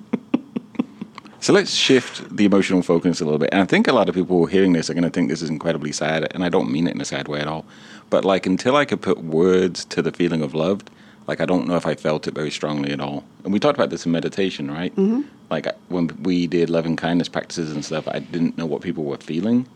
[1.42, 3.50] so let's shift the emotional focus a little bit.
[3.52, 5.50] And I think a lot of people hearing this are going to think this is
[5.50, 6.32] incredibly sad.
[6.34, 7.66] And I don't mean it in a sad way at all.
[8.10, 10.90] But like, until I could put words to the feeling of loved,
[11.28, 13.24] like, I don't know if I felt it very strongly at all.
[13.44, 14.96] And we talked about this in meditation, right?
[14.96, 15.22] Mm-hmm.
[15.50, 19.18] Like, when we did loving kindness practices and stuff, I didn't know what people were
[19.18, 19.68] feeling.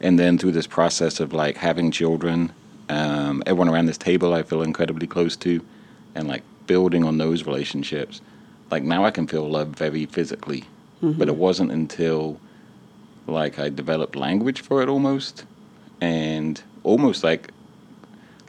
[0.00, 2.52] And then through this process of like having children,
[2.88, 5.64] um, everyone around this table I feel incredibly close to,
[6.14, 8.20] and like building on those relationships,
[8.70, 10.64] like now I can feel love very physically.
[11.18, 12.38] But it wasn't until
[13.26, 15.44] like I developed language for it almost,
[16.00, 17.50] and almost like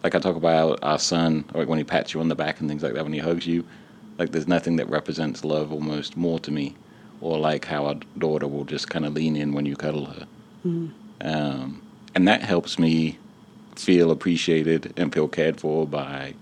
[0.04, 2.60] like I talk about our son, or like when he pats you on the back
[2.60, 3.66] and things like that, when he hugs you,
[4.18, 6.76] like there's nothing that represents love almost more to me,
[7.22, 10.28] or like how our daughter will just kind of lean in when you cuddle her,
[11.22, 11.82] um,
[12.16, 13.18] and that helps me
[13.76, 16.34] feel appreciated and feel cared for by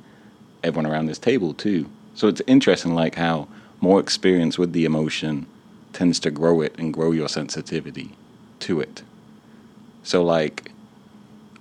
[0.64, 1.90] everyone around this table too.
[2.14, 3.48] So it's interesting, like how
[3.80, 5.46] more experience with the emotion
[5.94, 8.12] tends to grow it and grow your sensitivity
[8.60, 9.02] to it.
[10.04, 10.72] So like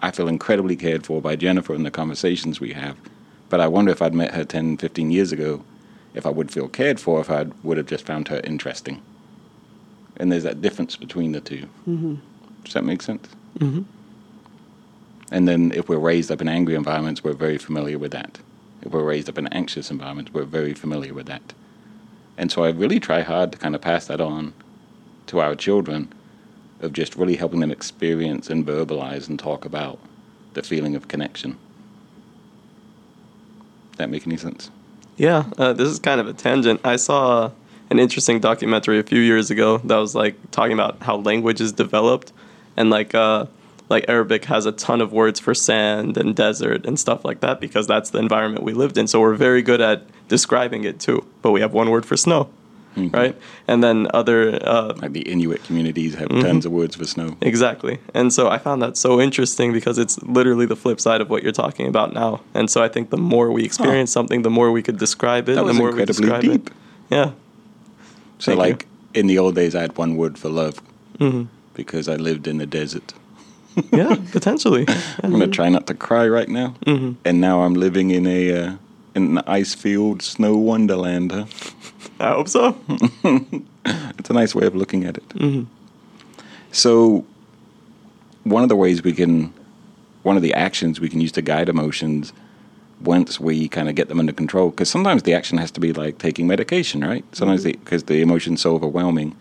[0.00, 2.96] I feel incredibly cared for by Jennifer in the conversations we have.
[3.48, 5.64] But I wonder if I'd met her 10, 15 years ago,
[6.14, 9.02] if I would feel cared for, if I would have just found her interesting.
[10.16, 12.14] And there's that difference between the 2 Mm-hmm.
[12.64, 13.28] Does that make sense?
[13.58, 13.82] Mm-hmm.
[15.32, 18.38] And then if we're raised up in angry environments, we're very familiar with that.
[18.82, 21.54] If we're raised up in anxious environments, we're very familiar with that.
[22.36, 24.52] And so I really try hard to kind of pass that on
[25.26, 26.12] to our children
[26.80, 29.98] of just really helping them experience and verbalize and talk about
[30.54, 31.58] the feeling of connection.
[33.90, 34.70] Does that make any sense?
[35.16, 36.80] Yeah, uh, this is kind of a tangent.
[36.84, 37.50] I saw
[37.90, 41.72] an interesting documentary a few years ago that was like talking about how language is
[41.72, 42.32] developed,
[42.76, 43.46] and like uh,
[43.90, 47.60] like Arabic has a ton of words for sand and desert and stuff like that
[47.60, 49.06] because that's the environment we lived in.
[49.08, 51.26] So we're very good at describing it too.
[51.42, 52.48] But we have one word for snow,
[52.96, 53.36] right?
[53.68, 57.36] And then other uh, Like the Inuit communities have tons of words for snow.
[57.40, 57.98] Exactly.
[58.14, 61.42] And so I found that so interesting because it's literally the flip side of what
[61.42, 62.40] you're talking about now.
[62.54, 65.54] And so I think the more we experience something, the more we could describe it,
[65.54, 66.70] That was the more we incredibly describe deep.
[66.70, 66.76] it.
[67.10, 67.30] Yeah.
[68.38, 68.62] So, Thank you.
[68.72, 70.80] like in the old days, I had one word for love
[71.74, 73.12] because I lived in the desert.
[73.92, 74.84] Yeah, potentially.
[75.22, 76.74] I'm gonna try not to cry right now.
[76.86, 77.12] Mm-hmm.
[77.24, 78.72] And now I'm living in a uh,
[79.14, 81.30] in an ice field snow wonderland.
[81.32, 81.44] Huh?
[82.20, 82.76] I hope so.
[84.18, 85.32] It's a nice way of looking at it.
[86.72, 87.24] So,
[88.44, 89.52] one of the ways we can,
[90.22, 92.34] one of the actions we can use to guide emotions
[93.00, 95.94] once we kind of get them under control, because sometimes the action has to be
[95.94, 97.24] like taking medication, right?
[97.34, 97.82] Sometimes mm-hmm.
[97.82, 99.34] because the, emotion's so overwhelming.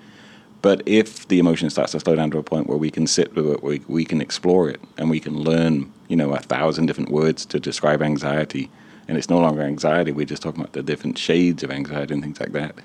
[0.61, 3.35] But if the emotion starts to slow down to a point where we can sit
[3.35, 6.85] with it, we, we can explore it, and we can learn, you know, a thousand
[6.85, 8.69] different words to describe anxiety,
[9.09, 10.11] and it's no longer anxiety.
[10.11, 12.75] We're just talking about the different shades of anxiety and things like that.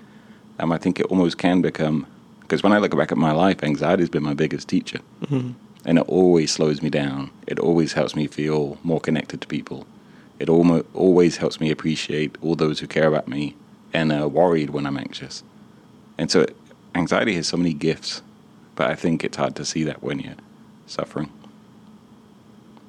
[0.59, 2.07] Um, I think it almost can become
[2.41, 5.01] because when I look back at my life, anxiety has been my biggest teacher,
[5.85, 7.31] and it always slows me down.
[7.47, 9.87] It always helps me feel more connected to people.
[10.39, 13.55] It almo- always helps me appreciate all those who care about me
[13.93, 15.43] and are worried when I'm anxious.
[16.17, 16.47] And so,
[16.95, 18.23] anxiety has so many gifts,
[18.77, 20.37] but I think it's hard to see that when you're
[20.87, 21.31] suffering.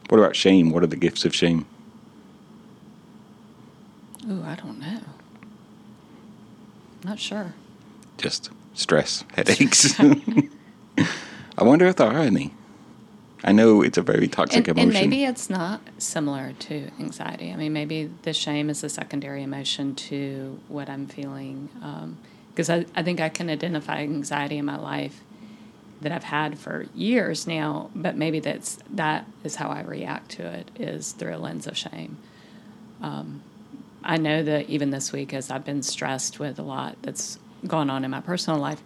[0.08, 0.72] What about shame?
[0.72, 1.66] What are the gifts of shame?
[4.30, 5.02] Ooh, I don't know.
[7.04, 7.54] Not sure.
[8.18, 9.96] Just stress, headaches.
[11.58, 12.54] I wonder if there are any.
[13.44, 14.98] I know it's a very toxic And, emotion.
[14.98, 17.52] and maybe it's not similar to anxiety.
[17.54, 21.70] I mean, maybe the shame is a secondary emotion to what I'm feeling.
[22.50, 25.22] Because I, I think I can identify anxiety in my life
[26.02, 30.44] that I've had for years now, but maybe that's that is how I react to
[30.52, 32.18] it is through a lens of shame.
[33.02, 33.44] Um,
[34.06, 37.90] I know that even this week, as I've been stressed with a lot that's gone
[37.90, 38.84] on in my personal life,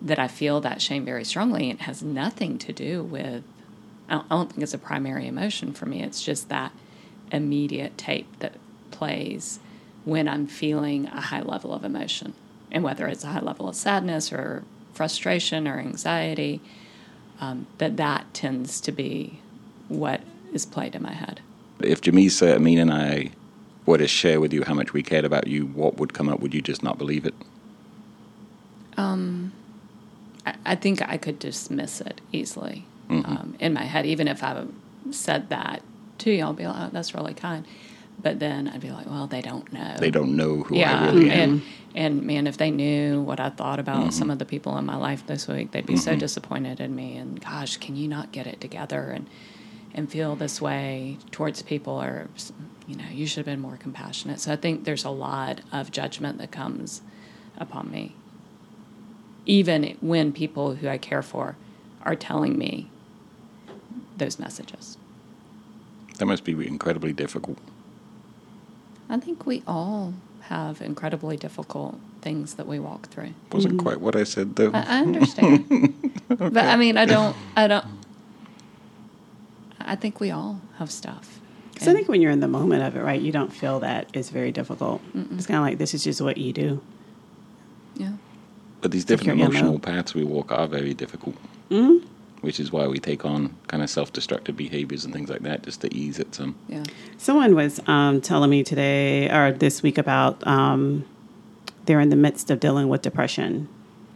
[0.00, 1.70] that I feel that shame very strongly.
[1.70, 3.42] It has nothing to do with.
[4.08, 6.02] I don't, I don't think it's a primary emotion for me.
[6.02, 6.72] It's just that
[7.32, 8.54] immediate tape that
[8.90, 9.58] plays
[10.04, 12.34] when I'm feeling a high level of emotion,
[12.70, 14.64] and whether it's a high level of sadness or
[14.94, 16.60] frustration or anxiety,
[17.40, 19.40] um, that that tends to be
[19.88, 20.20] what
[20.52, 21.40] is played in my head.
[21.80, 23.32] If Jamisa, Amin, and I
[23.90, 26.40] were to share with you how much we cared about you, what would come up?
[26.40, 27.34] Would you just not believe it?
[28.96, 29.52] Um,
[30.46, 34.64] I, I think I could dismiss it easily um, in my head, even if I
[35.10, 35.82] said that
[36.18, 36.42] to you.
[36.42, 37.66] I'll be like, oh, "That's really kind,"
[38.22, 41.06] but then I'd be like, "Well, they don't know." They don't know who yeah, I
[41.06, 41.50] really am.
[41.50, 41.62] and
[41.94, 44.96] and man, if they knew what I thought about some of the people in my
[44.96, 47.16] life this week, they'd be so disappointed in me.
[47.16, 49.26] And gosh, can you not get it together and
[49.94, 52.28] and feel this way towards people, or
[52.86, 54.40] you know, you should have been more compassionate.
[54.40, 57.02] So I think there's a lot of judgment that comes
[57.58, 58.14] upon me,
[59.46, 61.56] even when people who I care for
[62.02, 62.90] are telling me
[64.16, 64.96] those messages.
[66.18, 67.58] That must be incredibly difficult.
[69.08, 73.34] I think we all have incredibly difficult things that we walk through.
[73.50, 73.86] Wasn't mm-hmm.
[73.86, 74.70] quite what I said though.
[74.72, 77.36] I, I understand, but I mean, I don't.
[77.56, 77.84] I don't.
[79.90, 81.40] I think we all have stuff.
[81.72, 84.08] Because I think when you're in the moment of it, right, you don't feel that
[84.12, 85.02] it's very difficult.
[85.14, 86.80] It's kind of like this is just what you do.
[87.96, 88.12] Yeah.
[88.82, 89.58] But these different your ammo.
[89.58, 91.34] emotional paths we walk are very difficult.
[91.70, 92.06] Mm-hmm.
[92.42, 95.64] Which is why we take on kind of self destructive behaviors and things like that
[95.64, 96.54] just to ease it some.
[96.68, 96.84] Yeah.
[97.18, 101.04] Someone was um, telling me today or this week about um,
[101.86, 103.68] they're in the midst of dealing with depression.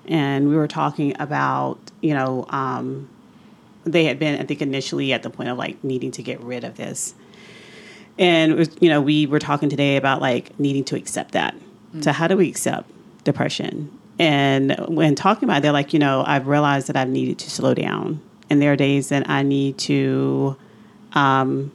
[0.07, 3.09] And we were talking about, you know, um,
[3.85, 6.65] they had been, I think, initially at the point of like needing to get rid
[6.65, 7.15] of this.
[8.19, 11.55] And, was, you know, we were talking today about like needing to accept that.
[12.01, 12.91] So, how do we accept
[13.25, 13.97] depression?
[14.19, 17.51] And when talking about it, they're like, you know, I've realized that I've needed to
[17.51, 18.21] slow down.
[18.51, 20.57] And there are days that I need to
[21.13, 21.73] um,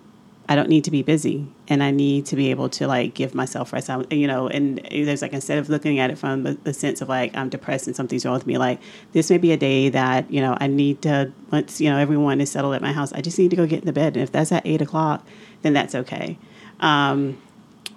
[0.50, 3.36] I don't need to be busy, and I need to be able to like give
[3.36, 3.88] myself rest.
[3.88, 7.02] I, you know, and there's like instead of looking at it from the, the sense
[7.02, 8.80] of like I'm depressed and something's wrong with me, like
[9.12, 12.42] this may be a day that you know I need to once you know everyone
[12.42, 14.24] is settled at my house, I just need to go get in the bed, and
[14.24, 15.24] if that's at eight o'clock,
[15.62, 16.40] then that's okay.
[16.80, 17.40] Um,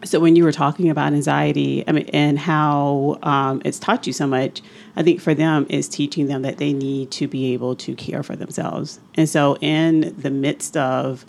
[0.05, 4.13] so when you were talking about anxiety, I mean, and how um, it's taught you
[4.13, 4.61] so much,
[4.95, 8.23] I think for them is teaching them that they need to be able to care
[8.23, 9.01] for themselves.
[9.15, 11.25] And so in the midst of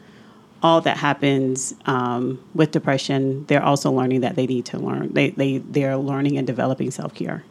[0.64, 5.14] all that happens um, with depression, they're also learning that they need to learn.
[5.14, 7.44] They they they're learning and developing self care.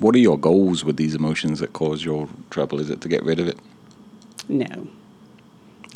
[0.00, 2.80] What are your goals with these emotions that cause your trouble?
[2.80, 3.58] Is it to get rid of it?
[4.48, 4.64] No,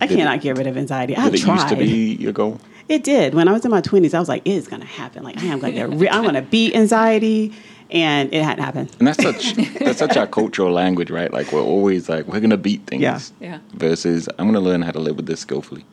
[0.01, 1.17] I Did it- cannot get rid of anxiety.
[1.17, 1.55] I've Did it tried.
[1.55, 2.61] used to be your goal?
[2.87, 3.35] It did.
[3.35, 5.25] When I was in my twenties, I was like, "It's gonna happen.
[5.25, 7.53] Like I am gonna, re- I'm gonna beat anxiety,"
[7.95, 8.90] and it hadn't happened.
[8.99, 11.32] And that's such that's such our cultural language, right?
[11.32, 13.03] Like we're always like we're gonna beat things.
[13.03, 13.20] Yeah.
[13.40, 13.59] Yeah.
[13.72, 15.84] Versus I'm gonna learn how to live with this skillfully.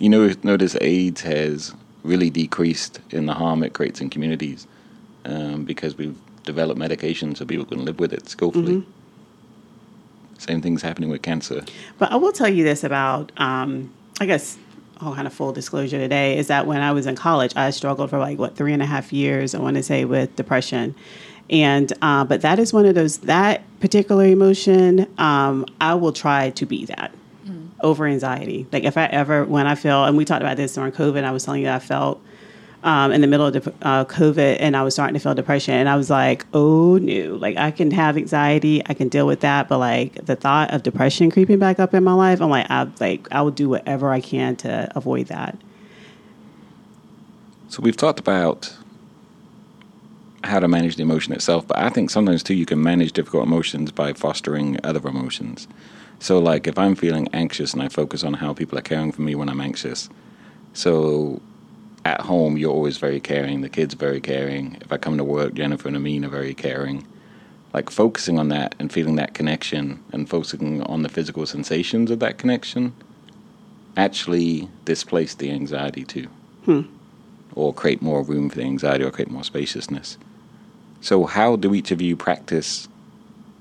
[0.00, 4.66] You know, notice AIDS has really decreased in the harm it creates in communities
[5.24, 8.84] um, because we've developed medication so people can live with it skillfully.
[10.38, 11.64] Same thing's happening with cancer.
[11.98, 14.58] But I will tell you this about, um, I guess,
[15.00, 18.10] all kind of full disclosure today is that when I was in college, I struggled
[18.10, 19.54] for like what three and a half years.
[19.54, 20.94] I want to say with depression,
[21.50, 25.06] and uh, but that is one of those that particular emotion.
[25.18, 27.12] Um, I will try to be that
[27.80, 28.66] over anxiety.
[28.72, 31.30] Like if I ever when I feel, and we talked about this during COVID, I
[31.30, 32.20] was telling you I felt.
[32.84, 35.88] Um, in the middle of uh, COVID, and I was starting to feel depression, and
[35.88, 37.34] I was like, "Oh no!
[37.36, 40.82] Like I can have anxiety, I can deal with that, but like the thought of
[40.82, 44.10] depression creeping back up in my life, I'm like, I like I will do whatever
[44.10, 45.56] I can to avoid that."
[47.68, 48.76] So we've talked about
[50.44, 53.46] how to manage the emotion itself, but I think sometimes too you can manage difficult
[53.46, 55.66] emotions by fostering other emotions.
[56.18, 59.22] So like if I'm feeling anxious and I focus on how people are caring for
[59.22, 60.10] me when I'm anxious.
[60.74, 61.40] So
[62.04, 64.76] at home you're always very caring, the kids are very caring.
[64.80, 67.06] If I come to work, Jennifer and Amin are very caring.
[67.72, 72.20] Like focusing on that and feeling that connection and focusing on the physical sensations of
[72.20, 72.94] that connection
[73.96, 76.28] actually displace the anxiety too
[76.64, 76.82] hmm.
[77.54, 80.18] or create more room for the anxiety or create more spaciousness.
[81.00, 82.88] So how do each of you practice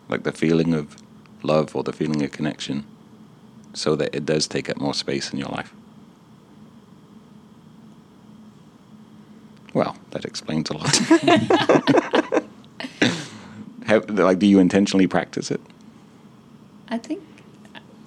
[0.10, 0.98] like the feeling of
[1.44, 2.86] love or the feeling of connection
[3.74, 5.74] so that it does take up more space in your life?
[9.74, 10.96] Well, that explains a lot.
[13.86, 15.60] How, like, do you intentionally practice it?
[16.90, 17.22] I think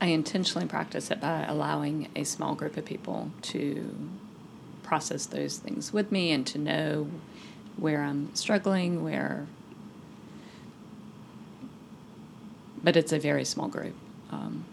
[0.01, 4.09] I intentionally practice it by allowing a small group of people to
[4.83, 7.09] process those things with me and to know
[7.77, 9.47] where I'm struggling, where.
[12.83, 13.95] But it's a very small group.
[14.31, 14.64] Um,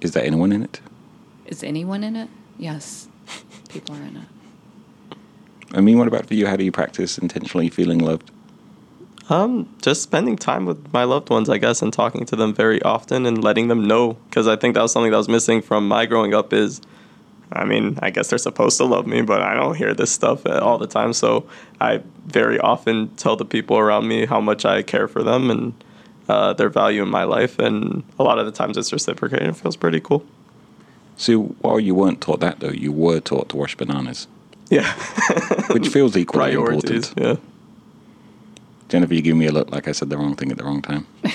[0.00, 0.80] Is there anyone in it?
[1.46, 2.28] is anyone in it?
[2.58, 3.08] Yes,
[3.68, 4.28] people are in it.
[5.74, 6.46] Amin, what about for you?
[6.46, 8.30] How do you practice intentionally feeling loved?
[9.28, 12.82] Um, just spending time with my loved ones, I guess, and talking to them very
[12.82, 14.14] often and letting them know.
[14.28, 16.52] Because I think that was something that was missing from my growing up.
[16.52, 16.80] Is,
[17.52, 20.44] I mean, I guess they're supposed to love me, but I don't hear this stuff
[20.44, 21.12] all the time.
[21.12, 21.46] So
[21.80, 25.84] I very often tell the people around me how much I care for them and
[26.28, 27.60] uh, their value in my life.
[27.60, 29.46] And a lot of the times it's reciprocated.
[29.46, 30.24] It feels pretty cool.
[31.16, 34.26] So while you weren't taught that, though, you were taught to wash bananas,
[34.70, 34.92] Yeah.
[35.70, 37.10] which feels equally Priorities.
[37.10, 37.14] important.
[37.18, 37.36] Yeah.
[38.88, 40.82] Jennifer, you give me a look like I said the wrong thing at the wrong
[40.82, 41.06] time.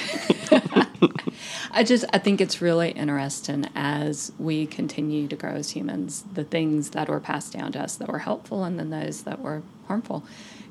[1.72, 6.44] I just I think it's really interesting as we continue to grow as humans, the
[6.44, 9.62] things that were passed down to us that were helpful and then those that were
[9.88, 10.24] harmful.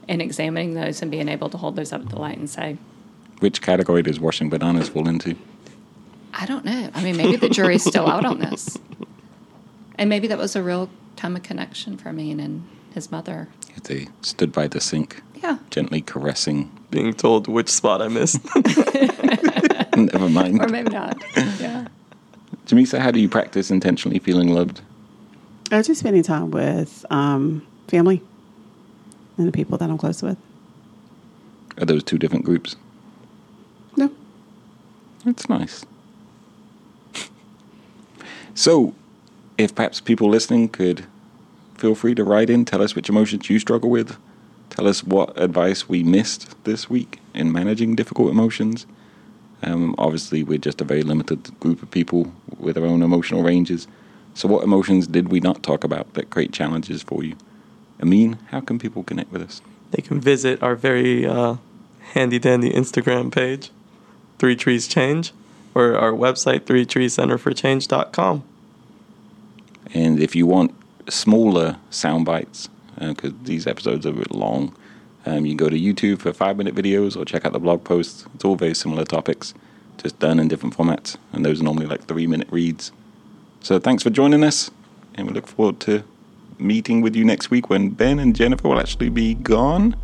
[0.08, 2.76] And examining those and being able to hold those up to the light and say,
[3.38, 5.36] Which category does washing bananas fall into?
[6.34, 6.90] I don't know.
[6.94, 8.76] I mean, maybe the jury's still out on this.
[9.96, 13.48] And maybe that was a real time of connection for me and his mother.
[13.84, 15.58] They stood by the sink, Yeah.
[15.70, 16.70] gently caressing.
[16.90, 18.40] Being told which spot I missed.
[19.96, 20.60] Never mind.
[20.62, 21.22] Or maybe not.
[21.60, 21.88] Yeah.
[22.66, 24.80] Jamisa, how do you practice intentionally feeling loved?
[25.70, 28.22] I was just spending time with um, family
[29.36, 30.38] and the people that I'm close with.
[31.78, 32.76] Are those two different groups?
[33.96, 34.10] No.
[35.24, 35.84] That's nice.
[38.54, 38.94] so,
[39.58, 41.06] if perhaps people listening could
[41.76, 44.16] feel free to write in, tell us which emotions you struggle with,
[44.70, 48.86] tell us what advice we missed this week in managing difficult emotions.
[49.62, 53.86] Um, obviously, we're just a very limited group of people with our own emotional ranges.
[54.34, 57.36] So, what emotions did we not talk about that create challenges for you?
[58.02, 59.62] Amin, how can people connect with us?
[59.94, 61.56] they can visit our very uh,
[62.12, 63.70] handy dandy Instagram page,
[64.38, 65.32] Three Trees Change,
[65.72, 68.42] or our website, threetreescenterforchange.com.
[69.94, 70.74] And if you want
[71.08, 72.68] smaller sound bites,
[72.98, 74.74] because these episodes are a bit long,
[75.26, 77.82] um, you can go to YouTube for five minute videos or check out the blog
[77.84, 78.26] posts.
[78.34, 79.54] It's all very similar topics,
[80.02, 81.16] just done in different formats.
[81.32, 82.92] And those are normally like three minute reads.
[83.60, 84.70] So thanks for joining us.
[85.14, 86.02] And we look forward to
[86.58, 89.96] meeting with you next week when Ben and Jennifer will actually be gone.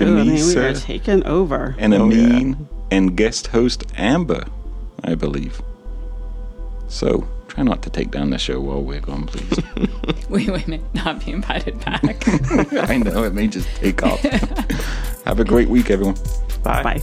[0.00, 1.74] Ooh, I mean, we are Jamisa taking over.
[1.78, 2.54] and Oh, yeah.
[2.92, 4.44] And guest host Amber,
[5.02, 5.62] I believe.
[6.88, 9.58] So try not to take down the show while we're gone, please.
[10.30, 12.22] We, we may not be invited back.
[12.88, 14.20] I know it may just take off.
[15.24, 16.14] Have a great week, everyone.
[16.62, 16.84] Bye.
[16.84, 17.02] Bye.